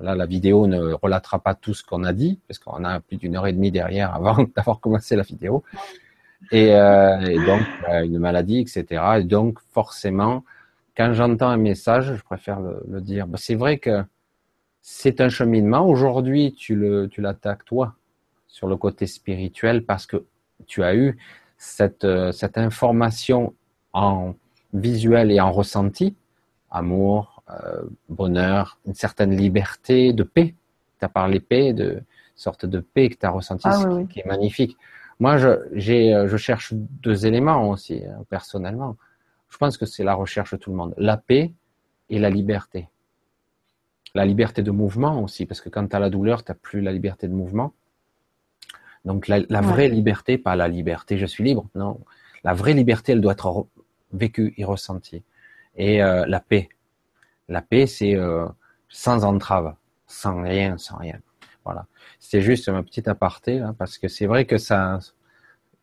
[0.00, 3.16] là, la vidéo ne relatera pas tout ce qu'on a dit parce qu'on a plus
[3.16, 5.62] d'une heure et demie derrière avant d'avoir commencé la vidéo.
[6.52, 9.02] Et, euh, donc, euh, une maladie, etc.
[9.18, 10.44] Et donc, forcément,
[10.96, 13.26] quand j'entends un message, je préfère le, dire.
[13.26, 14.04] Bah, c'est vrai que
[14.82, 15.86] c'est un cheminement.
[15.86, 17.94] Aujourd'hui, tu le, tu l'attaques toi
[18.46, 20.24] sur le côté spirituel parce que
[20.66, 21.18] tu as eu
[21.58, 23.54] cette, cette information
[23.92, 24.34] en
[24.72, 26.16] visuel et en ressenti,
[26.70, 30.54] amour, euh, bonheur, une certaine liberté, de paix.
[30.98, 32.02] Tu as parlé paix, de
[32.36, 34.76] sorte de paix que tu as ressenti, ah qui est magnifique.
[35.20, 38.96] Moi, je, j'ai, euh, je cherche deux éléments aussi, euh, personnellement.
[39.48, 40.94] Je pense que c'est la recherche de tout le monde.
[40.96, 41.52] La paix
[42.10, 42.88] et la liberté.
[44.14, 46.80] La liberté de mouvement aussi, parce que quand tu as la douleur, tu n'as plus
[46.80, 47.72] la liberté de mouvement.
[49.04, 52.00] Donc la, vraie liberté, pas la liberté, je suis libre, non.
[52.44, 53.66] La vraie liberté, elle doit être
[54.12, 55.22] vécu et ressenti.
[55.76, 56.68] Et euh, la paix.
[57.48, 58.46] La paix, c'est euh,
[58.88, 59.74] sans entrave,
[60.06, 61.18] sans rien, sans rien.
[61.68, 61.84] Voilà.
[62.18, 65.00] C'est juste ma petite aparté, là, parce que c'est vrai que ça.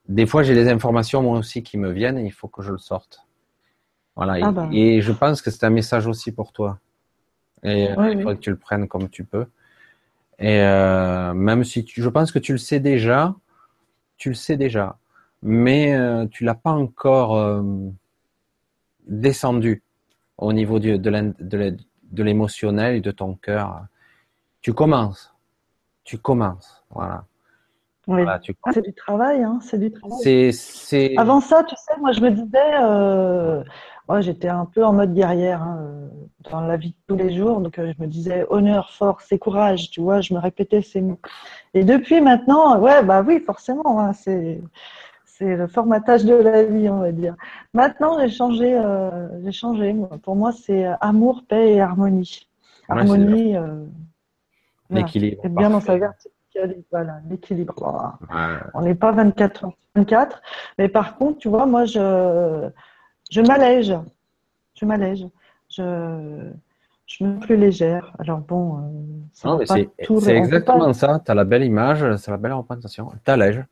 [0.10, 2.72] Des fois, j'ai des informations moi aussi qui me viennent et il faut que je
[2.72, 3.28] le sorte.
[4.16, 4.48] Voilà.
[4.48, 4.68] Ah bah.
[4.72, 6.80] et, je pense que c'est un message aussi pour toi.
[7.62, 9.46] Et euh, il faudrait que tu le prennes comme tu peux.
[10.40, 13.36] Et euh, même si tu, je pense que tu le sais déjà,
[14.18, 14.98] tu le sais déjà,
[15.44, 17.62] mais euh, tu l'as pas encore euh,
[19.08, 19.84] descendu
[20.40, 23.86] au niveau de, de l'émotionnel et de ton cœur.
[24.62, 25.35] Tu commences.
[26.06, 26.84] Tu commences.
[26.92, 27.26] Voilà.
[28.64, 30.18] Ah, c'est du travail, hein, c'est du travail.
[31.18, 33.64] Avant ça, tu sais, moi je me disais, euh,
[34.20, 36.10] j'étais un peu en mode guerrière hein,
[36.52, 39.40] dans la vie de tous les jours, donc euh, je me disais honneur, force et
[39.40, 41.20] courage, tu vois, je me répétais ces mots.
[41.74, 44.62] Et depuis maintenant, ouais, bah oui, forcément, hein, c'est
[45.38, 47.36] c'est le formatage de la vie, on va dire.
[47.74, 48.74] Maintenant, j'ai changé.
[48.74, 49.94] Euh, j'ai changé.
[50.24, 52.48] Pour moi, c'est amour, paix et harmonie.
[52.88, 53.58] harmonie.
[53.58, 53.84] Euh,
[54.90, 55.48] l'équilibre.
[55.50, 56.78] bien dans sa verticale.
[56.92, 58.18] Voilà, l'équilibre.
[58.74, 60.42] On n'est pas 24 24,
[60.78, 62.70] mais par contre, tu vois, moi, je,
[63.32, 63.94] je m'allège.
[64.74, 65.26] Je m'allège.
[65.70, 66.52] Je,
[67.06, 68.14] je me plus légère.
[68.20, 68.80] Alors bon,
[69.40, 71.22] euh, c'est exactement ça.
[71.24, 73.12] Tu as la belle image, c'est la belle représentation.
[73.24, 73.64] T'allèges.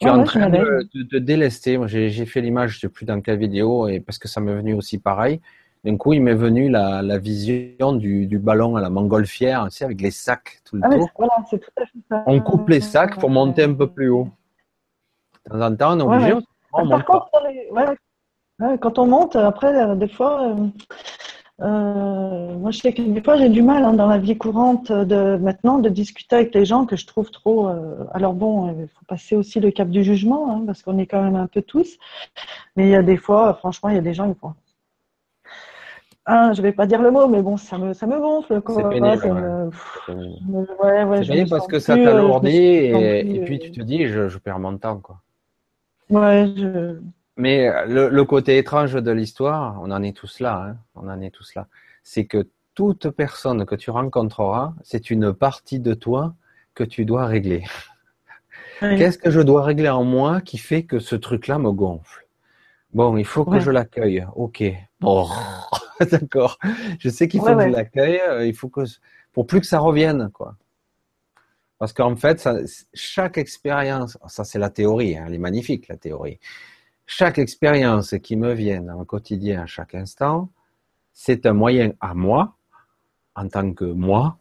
[0.00, 1.78] Tu es en train de, délester.
[1.86, 4.54] J'ai fait l'image, je ne sais plus dans quelle vidéo, et parce que ça m'est
[4.54, 5.40] venu aussi pareil.
[5.84, 9.78] D'un coup, il m'est venu la, la vision du, du, ballon à la montgolfière, tu
[9.78, 11.10] sais, avec les sacs tout le ah tour.
[11.18, 12.22] Voilà, tout à fait ça.
[12.26, 14.28] On coupe les sacs pour monter un peu plus haut.
[15.50, 16.34] De temps en temps, on est obligé.
[16.72, 17.30] On Par contre,
[18.80, 20.68] quand on monte, après, euh, des fois, euh,
[21.62, 24.90] euh, moi, je sais que des fois, j'ai du mal hein, dans la vie courante
[24.90, 27.68] de maintenant de discuter avec les gens que je trouve trop.
[27.68, 31.06] Euh, alors bon, il faut passer aussi le cap du jugement hein, parce qu'on est
[31.06, 31.98] quand même un peu tous.
[32.76, 34.54] Mais il y a des fois, franchement, il y a des gens qui font.
[36.24, 38.62] Ah, je vais pas dire le mot, mais bon, ça me, ça me gonfle.
[38.66, 39.70] C'est pénible.
[40.08, 41.04] Ouais.
[41.06, 44.60] Ouais, pénible parce que ça t'alourdit et, et, puis tu te dis, je, je perds
[44.60, 45.20] mon temps, quoi.
[46.10, 46.98] Ouais, je.
[47.36, 51.20] Mais euh, le, côté étrange de l'histoire, on en est tous là, hein, on en
[51.20, 51.66] est tous là,
[52.02, 56.34] c'est que toute personne que tu rencontreras, c'est une partie de toi
[56.74, 57.64] que tu dois régler.
[58.80, 62.26] Qu'est-ce que je dois régler en moi qui fait que ce truc-là me gonfle?
[62.92, 64.26] Bon, il faut que je l'accueille.
[64.34, 64.64] Ok.
[65.02, 65.28] Bon,
[66.10, 66.58] d'accord.
[66.98, 68.20] Je sais qu'il faut que je l'accueille.
[68.26, 68.82] Euh, il faut que
[69.32, 70.56] pour plus que ça revienne, quoi.
[71.78, 72.56] Parce qu'en fait, ça,
[72.94, 76.38] chaque expérience, ça c'est la théorie, hein, elle est magnifique la théorie
[77.06, 80.48] chaque expérience qui me vient dans quotidien à chaque instant,
[81.12, 82.56] c'est un moyen à moi,
[83.34, 84.38] en tant que moi,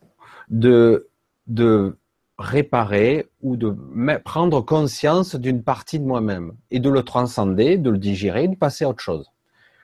[0.50, 1.10] de,
[1.48, 1.98] de
[2.38, 3.76] réparer ou de
[4.24, 8.86] prendre conscience d'une partie de moi-même et de le transcender, de le digérer, de passer
[8.86, 9.30] à autre chose.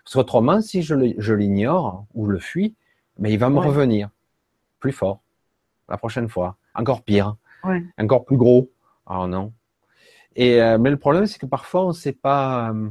[0.07, 2.75] Parce qu'autrement, si je l'ignore ou le fuis,
[3.19, 4.09] mais il va me revenir
[4.79, 5.19] plus fort
[5.89, 7.35] la prochaine fois, encore pire,
[7.97, 8.71] encore plus gros.
[9.09, 9.51] Oh non.
[10.37, 12.89] Et, euh, mais le problème, c'est que parfois, on ne sait pas euh,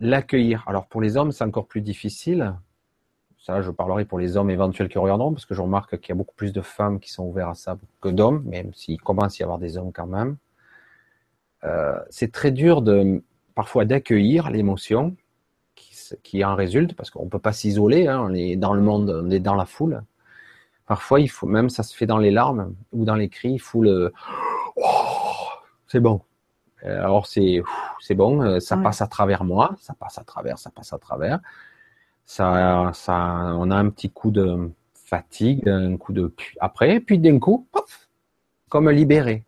[0.00, 0.64] l'accueillir.
[0.66, 2.56] Alors pour les hommes, c'est encore plus difficile.
[3.38, 6.12] Ça, je parlerai pour les hommes éventuels qui regarderont, parce que je remarque qu'il y
[6.12, 9.36] a beaucoup plus de femmes qui sont ouvertes à ça que d'hommes, même s'il commence
[9.36, 10.38] à y avoir des hommes quand même.
[11.62, 13.22] Euh, c'est très dur de
[13.54, 15.14] parfois d'accueillir l'émotion
[16.22, 19.10] qui, en résulte, parce qu'on ne peut pas s'isoler, hein, on est dans le monde,
[19.24, 20.02] on est dans la foule.
[20.86, 23.58] Parfois, il faut même, ça se fait dans les larmes ou dans les cris, il
[23.60, 24.12] faut le
[24.76, 24.82] oh,
[25.86, 26.22] c'est bon.
[26.84, 27.62] Euh, alors c'est
[28.00, 30.98] c'est bon, euh, ça passe à travers moi, ça passe à travers, ça passe à
[30.98, 31.40] travers.
[32.24, 37.38] Ça, ça, on a un petit coup de fatigue, un coup de après, puis d'un
[37.38, 38.08] coup, pof,
[38.68, 39.44] comme libéré.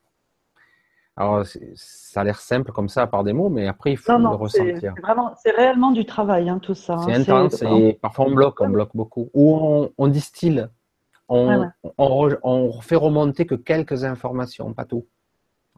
[1.20, 4.26] Alors, ça a l'air simple comme ça par des mots, mais après, il faut le
[4.28, 4.94] ressentir.
[4.96, 6.94] C'est vraiment, c'est réellement du travail, hein, tout ça.
[6.94, 7.04] Hein.
[7.04, 9.28] C'est intense et parfois on bloque, on bloque beaucoup.
[9.35, 10.66] Ou on, on distille,
[11.28, 15.04] on, on, on, fait remonter que quelques informations, pas tout.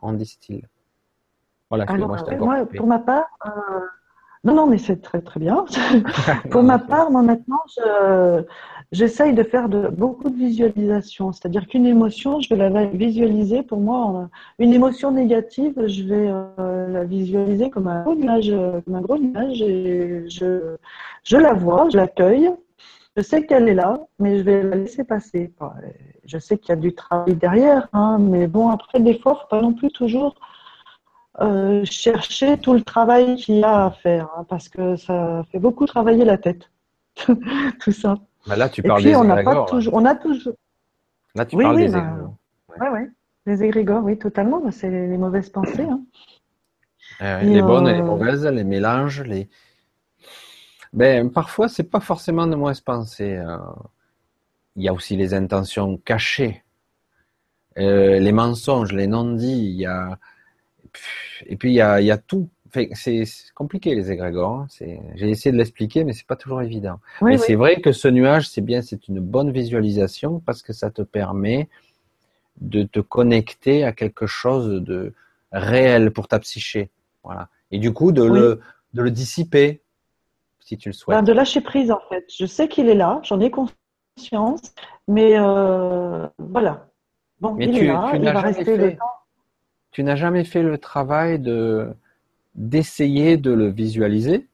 [0.00, 0.64] On distille.
[1.70, 3.50] Voilà, Alors, moi, pour ma part, euh,
[4.44, 5.64] non, non, mais c'est très très bien.
[6.50, 7.61] pour ma part, moi maintenant,
[8.90, 11.31] j'essaye de faire de, beaucoup de visualisation.
[11.33, 13.62] C'est-à-dire qu'une émotion, je vais la visualiser.
[13.62, 14.28] Pour moi,
[14.59, 16.28] une émotion négative, je vais
[16.59, 18.52] euh, la visualiser comme un gros nuage,
[18.85, 20.76] comme un gros nuage, et je,
[21.22, 22.50] je la vois, je l'accueille.
[23.16, 25.52] Je sais qu'elle est là, mais je vais la laisser passer.
[26.24, 29.48] Je sais qu'il y a du travail derrière, hein, mais bon, après, des fois, faut
[29.48, 30.35] pas non plus toujours
[31.40, 35.59] euh, chercher tout le travail qu'il y a à faire, hein, parce que ça fait
[35.59, 36.71] beaucoup travailler la tête,
[37.16, 38.18] tout ça.
[38.47, 39.66] Bah là, tu parles des on égrégores.
[39.66, 40.55] toujours, on a toujours.
[41.35, 42.35] Là, tu parles des bah, égrégores.
[42.68, 43.01] Oui, oui.
[43.47, 44.61] Les égrégores, oui, totalement.
[44.61, 45.87] Bah, c'est les, mauvaises pensées.
[45.88, 46.03] Hein.
[47.21, 49.49] Eh les bonnes et les euh, mauvaises, les mélanges, les.
[50.92, 53.37] Ben, parfois, c'est pas forcément de mauvaises pensées.
[53.37, 53.57] Euh.
[54.77, 56.62] Il y a aussi les intentions cachées,
[57.77, 59.66] les mensonges, les non-dits.
[59.71, 60.18] Il y a
[61.46, 62.48] et puis il y a, tout.
[62.94, 63.24] c'est
[63.55, 64.52] compliqué les égrégores.
[64.52, 64.66] Hein.
[65.14, 66.98] J'ai essayé de l'expliquer, mais c'est pas toujours évident.
[67.20, 70.90] mais c'est vrai que ce nuage, c'est bien, c'est une bonne visualisation parce que ça
[70.90, 71.68] te permet
[72.61, 75.14] de te connecter à quelque chose de
[75.52, 76.90] réel pour ta psyché.
[77.24, 77.48] Voilà.
[77.70, 78.61] Et du coup, de, le,
[78.94, 79.81] de le dissiper,
[80.61, 81.16] si tu le souhaites.
[81.16, 82.24] Ben, de lâcher prise, en fait.
[82.28, 84.74] Je sais qu'il est là, j'en ai conscience,
[85.09, 86.87] mais euh, voilà.
[87.40, 89.22] Bon, il est là, il va rester le temps
[89.92, 91.94] tu n'as jamais fait le travail de
[92.55, 94.46] d'essayer de le visualiser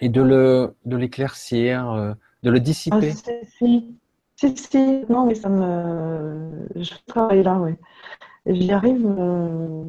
[0.00, 2.12] et de le de l'éclaircir, euh,
[2.42, 3.12] de le dissiper?
[3.12, 3.98] Ah, si,
[4.36, 7.72] si, si, non, mais ça me, je travaille là, oui.
[8.46, 9.84] J'y arrive euh,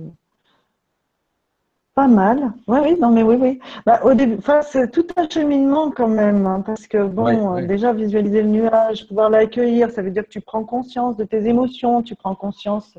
[1.93, 2.54] pas mal.
[2.67, 3.60] Oui, oui, non, mais oui, oui.
[3.86, 8.41] Bah, au début, c'est tout un cheminement quand même, hein, parce que bon, déjà visualiser
[8.43, 12.15] le nuage, pouvoir l'accueillir, ça veut dire que tu prends conscience de tes émotions, tu
[12.15, 12.97] prends conscience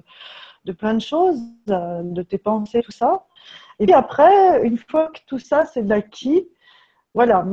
[0.69, 3.25] de plein de choses, euh, de tes pensées, tout ça.
[3.79, 6.47] Et puis après, une fois que tout ça, c'est de l'acquis,
[7.15, 7.45] voilà,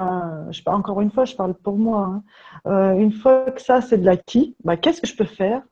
[0.00, 2.00] euh, encore une fois, je parle pour moi.
[2.06, 2.22] Hein.
[2.66, 5.62] Euh, une fois que ça, c'est de l'acquis, bah, qu'est-ce que je peux faire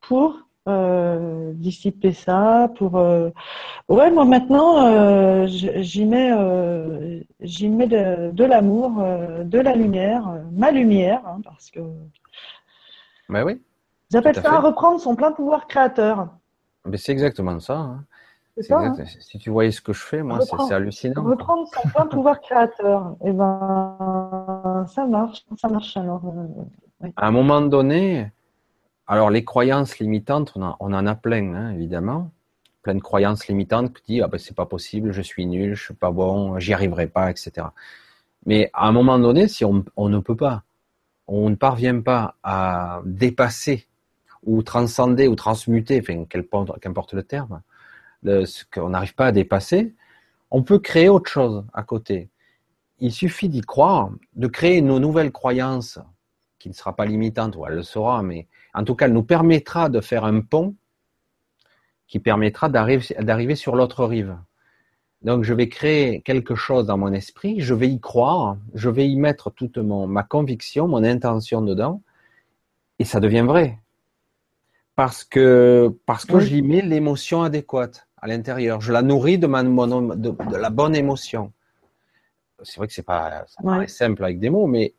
[0.00, 0.40] pour
[1.56, 6.32] dissiper ça pour ouais moi maintenant j'y mets
[7.40, 8.92] j'y mets de, l'amour
[9.44, 11.80] de la lumière ma lumière hein, parce que
[13.28, 13.60] bah oui
[14.14, 16.28] J'appelle ça reprendre son plein pouvoir créateur.
[16.86, 17.76] Mais c'est exactement ça.
[17.76, 18.04] Hein.
[18.70, 18.94] Hein.
[19.18, 21.24] Si tu voyais ce que je fais, moi, c'est hallucinant.
[21.24, 23.16] Reprendre son plein pouvoir créateur.
[23.24, 26.22] Et eh ben, ça marche, ça marche alors.
[26.26, 28.30] Euh, à un moment donné,
[29.08, 32.30] alors les croyances limitantes, on, en a plein, hein, évidemment.
[32.82, 35.82] Plein de croyances limitantes qui disent ah ben c'est pas possible, je suis nul, je
[35.82, 37.66] suis pas bon, j'y arriverai pas, etc.
[38.46, 40.62] Mais à un moment donné, si on, on ne peut pas,
[41.26, 43.88] on ne parvient pas à dépasser
[44.44, 46.24] ou transcender ou transmuter, enfin,
[46.80, 47.62] qu'importe le terme,
[48.24, 49.94] ce qu'on n'arrive pas à dépasser,
[50.50, 52.28] on peut créer autre chose à côté.
[53.00, 55.98] Il suffit d'y croire, de créer nos nouvelles croyances,
[56.58, 59.24] qui ne sera pas limitante, ou elle le sera, mais en tout cas, elle nous
[59.24, 60.74] permettra de faire un pont
[62.06, 64.36] qui permettra d'arriver sur l'autre rive.
[65.22, 69.08] Donc, je vais créer quelque chose dans mon esprit, je vais y croire, je vais
[69.08, 72.02] y mettre toute mon, ma conviction, mon intention dedans,
[72.98, 73.78] et ça devient vrai
[74.96, 78.80] parce que, parce que j'y mets l'émotion adéquate à l'intérieur.
[78.80, 81.52] Je la nourris de, ma, de, la bonne émotion.
[82.62, 84.94] C'est vrai que c'est pas ça simple avec des mots, mais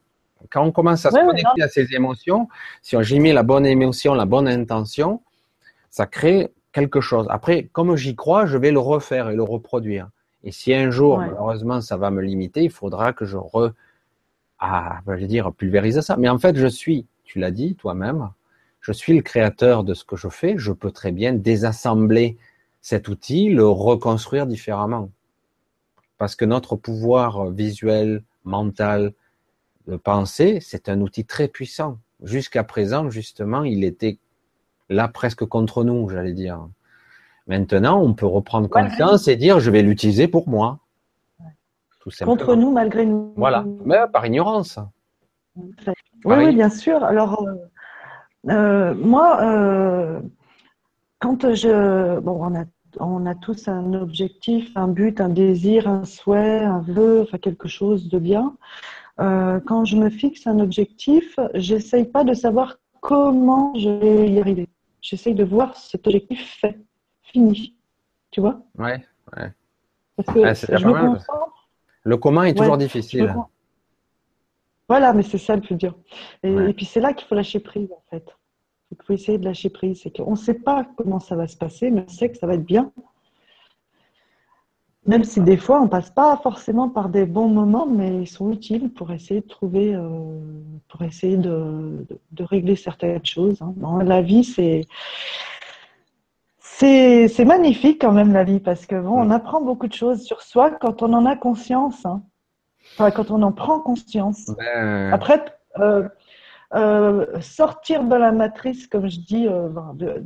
[0.51, 2.47] quand on commence à se connecter à ces émotions,
[2.81, 5.21] si j'y mets la bonne émotion, la bonne intention,
[5.89, 7.25] ça crée quelque chose.
[7.29, 10.09] Après, comme j'y crois, je vais le refaire et le reproduire.
[10.43, 13.71] Et si un jour, malheureusement, ça va me limiter, il faudra que je re,
[14.59, 16.17] ah, je vais dire, pulvérise ça.
[16.17, 18.29] Mais en fait, je suis, tu l'as dit toi-même,
[18.85, 22.37] je suis le créateur de ce que je fais, je peux très bien désassembler
[22.81, 25.09] cet outil, le reconstruire différemment.
[26.19, 29.13] Parce que notre pouvoir visuel, mental,
[29.87, 31.97] de penser, c'est un outil très puissant.
[32.21, 34.19] Jusqu'à présent, justement, il était
[34.89, 36.69] là presque contre nous, j'allais dire.
[37.47, 40.77] Maintenant, on peut reprendre conscience et dire, je vais l'utiliser pour moi.
[42.23, 43.33] Contre nous, malgré nous.
[43.35, 44.77] Voilà, mais par ignorance.
[46.23, 47.03] Oui, bien sûr.
[47.03, 47.55] Alors, euh,
[48.45, 50.21] moi, euh,
[51.19, 52.19] quand je...
[52.19, 52.65] Bon, on a,
[52.99, 57.67] on a tous un objectif, un but, un désir, un souhait, un vœu, enfin quelque
[57.67, 58.55] chose de bien.
[59.17, 64.67] quand je me fixe un objectif, j'essaye pas de savoir comment je vais y arriver.
[65.01, 66.79] J'essaye de voir cet objectif fait,
[67.21, 67.75] fini.
[68.31, 68.61] Tu vois?
[68.77, 69.05] Ouais,
[69.37, 69.51] ouais.
[70.17, 71.55] Parce que je me concentre
[72.05, 73.35] le commun est toujours difficile.
[74.87, 75.97] Voilà, mais c'est ça le plus dur.
[76.43, 78.25] Et, puis c'est là qu'il faut lâcher prise, en fait.
[78.91, 80.01] Il faut essayer de lâcher prise.
[80.03, 82.45] C'est qu'on ne sait pas comment ça va se passer, mais on sait que ça
[82.45, 82.91] va être bien.
[85.07, 88.51] Même si des fois, on passe pas forcément par des bons moments, mais ils sont
[88.51, 90.39] utiles pour essayer de trouver, euh,
[90.87, 92.05] pour essayer de,
[92.39, 93.61] régler certaines choses.
[93.61, 93.73] Hein.
[93.77, 94.87] Dans la vie, c'est
[96.77, 100.41] c'est magnifique quand même la vie parce que bon, on apprend beaucoup de choses sur
[100.41, 102.05] soi quand on en a conscience.
[102.05, 102.21] Hein.
[102.97, 104.51] Enfin, quand on en prend conscience.
[104.57, 105.43] Ben, Après,
[105.79, 106.07] euh,
[106.73, 109.67] euh, sortir de la matrice, comme je dis, euh,
[109.97, 110.23] de,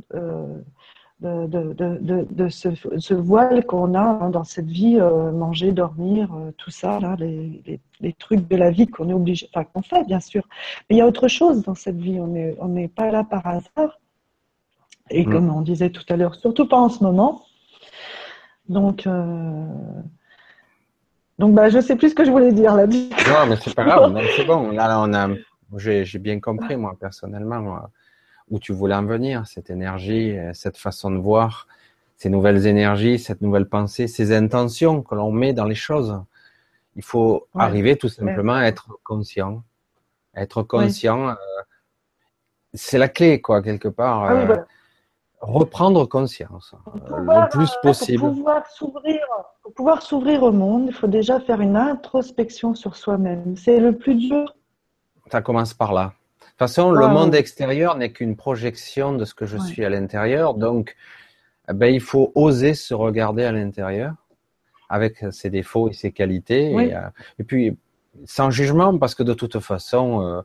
[1.20, 7.00] de, de, de, ce, voile qu'on a hein, dans cette vie, manger, dormir, tout ça,
[7.00, 10.20] là, les, les, les, trucs de la vie qu'on est obligé, enfin qu'on fait bien
[10.20, 10.46] sûr.
[10.88, 12.20] Mais il y a autre chose dans cette vie.
[12.20, 13.98] On n'est on pas là par hasard.
[15.10, 15.32] Et mm.
[15.32, 17.42] comme on disait tout à l'heure, surtout pas en ce moment.
[18.68, 19.08] Donc.
[21.40, 22.86] Donc bah, je sais plus ce que je voulais dire là.
[22.86, 24.72] Non, mais c'est pas grave, c'est bon.
[24.72, 25.30] Là, on a,
[25.78, 27.88] j'ai bien compris moi personnellement
[28.50, 31.66] où tu voulais en venir, cette énergie, cette façon de voir,
[32.18, 36.20] ces nouvelles énergies, cette nouvelle pensée, ces intentions que l'on met dans les choses.
[36.94, 39.62] Il faut arriver tout simplement à être conscient,
[40.36, 41.30] être conscient.
[41.30, 41.34] Euh,
[42.74, 44.24] c'est la clé quoi quelque part.
[44.24, 44.56] Ah euh,
[45.40, 46.74] reprendre conscience
[47.10, 48.20] euh, le plus possible.
[48.20, 49.20] Pour pouvoir s'ouvrir,
[49.62, 53.56] pour pouvoir s'ouvrir au monde, il faut déjà faire une introspection sur soi-même.
[53.56, 54.54] C'est le plus dur.
[55.30, 56.12] Ça commence par là.
[56.40, 59.88] De toute façon, le monde extérieur n'est qu'une projection de ce que je suis à
[59.88, 60.54] l'intérieur.
[60.54, 60.94] Donc,
[61.70, 64.14] eh ben, il faut oser se regarder à l'intérieur
[64.90, 66.72] avec ses défauts et ses qualités.
[66.72, 67.00] Et, euh,
[67.38, 67.78] et, puis,
[68.26, 70.42] sans jugement, parce que de toute façon, euh,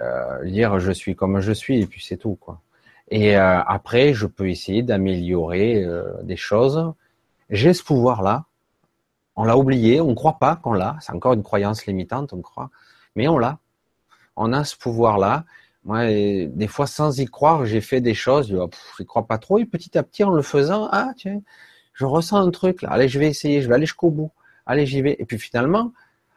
[0.00, 2.36] euh, dire je suis comme je suis, et puis c'est tout.
[2.36, 2.60] quoi.
[3.10, 6.92] Et euh, après, je peux essayer d'améliorer euh, des choses.
[7.50, 8.44] J'ai ce pouvoir-là.
[9.36, 10.96] On l'a oublié, on ne croit pas qu'on l'a.
[11.00, 12.70] C'est encore une croyance limitante, on croit.
[13.14, 13.58] Mais on l'a.
[14.36, 15.44] On a ce pouvoir-là.
[15.84, 18.48] Moi, des fois, sans y croire, j'ai fait des choses.
[18.48, 19.58] Je ne crois pas trop.
[19.58, 21.40] Et petit à petit, en le faisant, ah tiens,
[21.94, 22.84] je ressens un truc.
[22.84, 23.62] Allez, je vais essayer.
[23.62, 24.32] Je vais aller jusqu'au bout.
[24.66, 25.16] Allez, j'y vais.
[25.18, 25.92] Et puis finalement,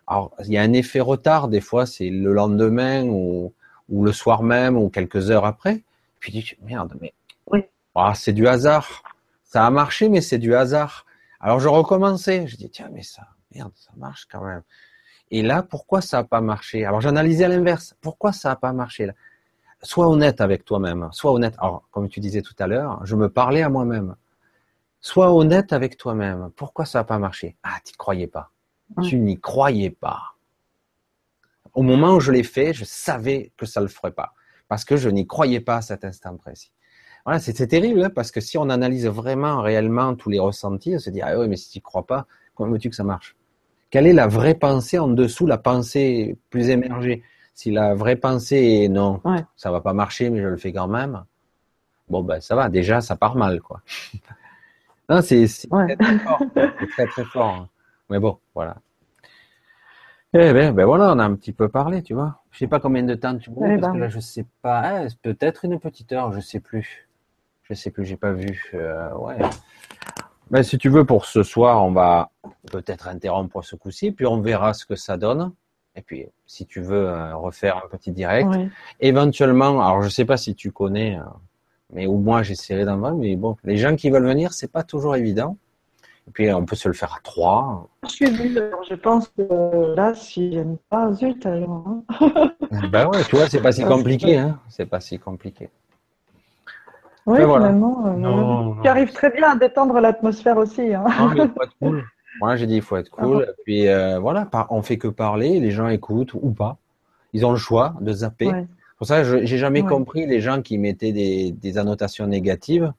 [0.07, 1.49] alors il y a un effet retard.
[1.49, 3.53] Des fois, c'est le lendemain ou
[3.89, 5.83] le soir même ou quelques heures après.
[6.21, 7.13] Puis dis, merde, mais
[7.47, 7.65] oui.
[7.95, 9.03] Ah, c'est du hasard.
[9.43, 11.05] Ça a marché, mais c'est du hasard.
[11.41, 12.47] Alors je recommençais.
[12.47, 14.61] Je dis, tiens, mais ça, merde, ça marche quand même.
[15.31, 16.85] Et là, pourquoi ça n'a pas marché?
[16.85, 17.95] Alors j'analysais à l'inverse.
[17.99, 19.13] Pourquoi ça n'a pas marché là?
[19.83, 21.09] Sois honnête avec toi-même.
[21.11, 21.55] Sois honnête.
[21.57, 24.15] Alors, comme tu disais tout à l'heure, je me parlais à moi-même.
[24.99, 26.51] Sois honnête avec toi-même.
[26.55, 27.57] Pourquoi ça n'a pas marché?
[27.63, 28.51] Ah, tu n'y croyais pas.
[29.01, 30.35] Tu n'y croyais pas.
[31.73, 34.35] Au moment où je l'ai fait, je savais que ça ne le ferait pas
[34.71, 36.71] parce que je n'y croyais pas à cet instant précis.
[37.25, 40.99] Voilà, c'est terrible, hein, parce que si on analyse vraiment, réellement tous les ressentis, on
[40.99, 43.35] se dit, ah oui, mais si tu n'y crois pas, comment veux-tu que ça marche?
[43.89, 47.21] Quelle est la vraie pensée en dessous, la pensée plus émergée?
[47.53, 49.21] Si la vraie pensée est non,
[49.57, 51.25] ça va pas marcher, mais je le fais quand même,
[52.07, 53.81] bon, ben ça va, déjà, ça part mal, quoi.
[55.09, 56.41] non, c'est très, très fort.
[56.55, 57.55] C'est très, très fort.
[57.55, 57.69] Hein.
[58.09, 58.77] Mais bon, voilà.
[60.33, 62.41] Eh ben, ben voilà, on a un petit peu parlé, tu vois.
[62.51, 64.05] Je sais pas combien de temps tu voulais, eh parce que ben.
[64.05, 65.03] là, je sais pas.
[65.03, 67.09] Eh, peut-être une petite heure, je sais plus.
[67.63, 68.71] Je sais plus, j'ai pas vu.
[68.73, 69.37] Euh, ouais.
[70.49, 72.31] Ben, si tu veux, pour ce soir, on va
[72.71, 75.51] peut-être interrompre ce coup-ci, puis on verra ce que ça donne.
[75.95, 78.49] Et puis, si tu veux euh, refaire un petit direct,
[79.01, 81.23] éventuellement, alors je sais pas si tu connais, euh,
[81.91, 83.15] mais au moins j'essaierai d'en voir.
[83.15, 85.57] Mais bon, les gens qui veulent venir, c'est pas toujours évident.
[86.27, 87.89] Et puis on peut se le faire à trois.
[88.03, 91.85] Je suis je pense que là, si j'aime pas, zut alors.
[91.87, 92.51] Hein.
[92.91, 94.59] ben ouais, tu vois, c'est pas si compliqué, hein.
[94.69, 95.69] C'est pas si compliqué.
[97.25, 100.93] Oui, finalement, euh, tu arrives très bien à détendre l'atmosphère aussi.
[100.93, 101.05] Hein.
[101.19, 102.03] Non, mais il faut être cool.
[102.39, 103.43] Moi, j'ai dit il faut être cool.
[103.43, 106.77] Et puis euh, voilà, on fait que parler, les gens écoutent ou pas.
[107.33, 108.51] Ils ont le choix de zapper.
[108.97, 112.93] Pour ça, j'ai jamais compris les gens qui mettaient des, des annotations négatives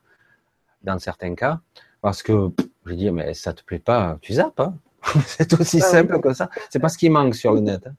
[0.83, 1.61] dans certains cas,
[2.03, 2.51] parce que
[2.85, 4.61] je dis, mais ça te plaît pas, tu zappes.
[4.61, 4.75] Hein
[5.27, 6.51] c'est aussi simple que ça.
[6.69, 7.87] C'est pas ce qui manque sur le net.
[7.87, 7.95] Hein.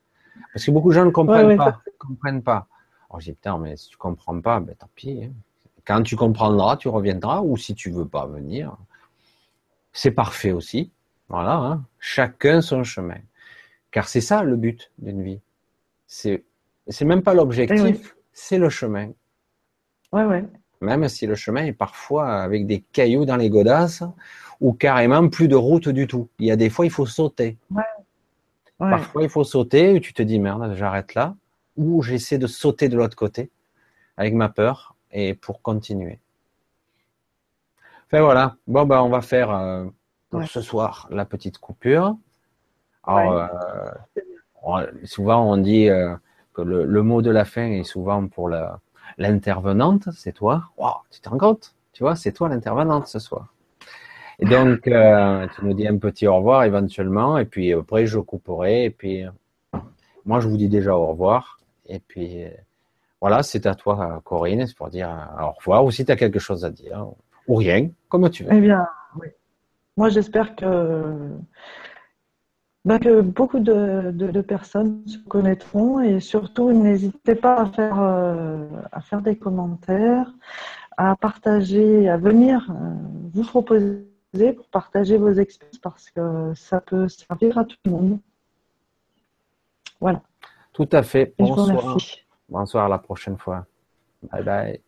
[0.54, 1.82] Parce que beaucoup de gens ne comprennent pas.
[1.97, 2.68] Comprennent pas.
[3.10, 5.24] Alors je dis, putain, mais si tu comprends pas, ben tant pis.
[5.24, 5.32] Hein.
[5.86, 8.78] Quand tu comprendras, tu reviendras, ou si tu veux pas venir,
[9.91, 10.91] c'est parfait aussi.
[11.30, 11.86] Voilà, hein.
[11.99, 13.20] chacun son chemin.
[13.91, 15.39] Car c'est ça le but d'une vie.
[16.08, 16.43] C'est,
[16.88, 19.12] c'est même pas l'objectif, eh c'est le chemin.
[20.12, 20.45] Ouais, ouais.
[20.84, 24.03] Même si le chemin est parfois avec des cailloux dans les godasses,
[24.61, 26.29] ou carrément plus de route du tout.
[26.39, 27.57] Il y a des fois, il faut sauter.
[27.71, 27.84] Ouais.
[28.77, 31.36] Parfois, il faut sauter, ou tu te dis, merde, j'arrête là,
[31.77, 33.49] ou j'essaie de sauter de l'autre côté,
[34.17, 36.19] avec ma peur, et pour continuer.
[38.05, 39.86] Enfin voilà, bon ben on va faire euh,
[40.29, 42.15] pour ce soir la petite coupure.
[43.03, 43.49] Alors,
[44.77, 46.15] euh, souvent on dit euh,
[46.53, 48.49] que le, mot de la fin est souvent pour
[49.18, 50.64] l'intervenante, c'est toi.
[50.78, 51.76] Wow, tu te rends compte?
[51.93, 53.53] Tu vois, c'est toi l'intervenante ce soir.
[54.39, 58.86] Et donc, tu nous dis un petit au revoir éventuellement, et puis après je couperai,
[58.86, 59.24] et puis
[60.26, 62.45] moi je vous dis déjà au revoir, et puis
[63.24, 66.18] voilà, c'est à toi, Corinne, c'est pour dire euh, au revoir, ou si tu as
[66.18, 67.07] quelque chose à dire,
[67.47, 68.51] ou rien, comme tu veux.
[68.51, 68.86] Eh bien,
[69.16, 69.30] oui.
[69.95, 71.30] Moi, j'espère que,
[72.86, 79.01] ben, que beaucoup de, personnes se connaîtront et surtout, n'hésitez pas à faire, euh, à
[79.01, 80.29] faire des commentaires,
[80.97, 82.73] à partager, à venir euh,
[83.34, 84.03] vous proposer
[84.55, 88.19] pour partager vos expériences parce que ça peut servir à tout le monde.
[90.01, 90.21] Voilà.
[90.73, 91.34] Tout à fait.
[91.39, 91.97] Bonsoir.
[92.49, 93.65] Bonsoir, à la prochaine fois.
[94.31, 94.81] Bye bye.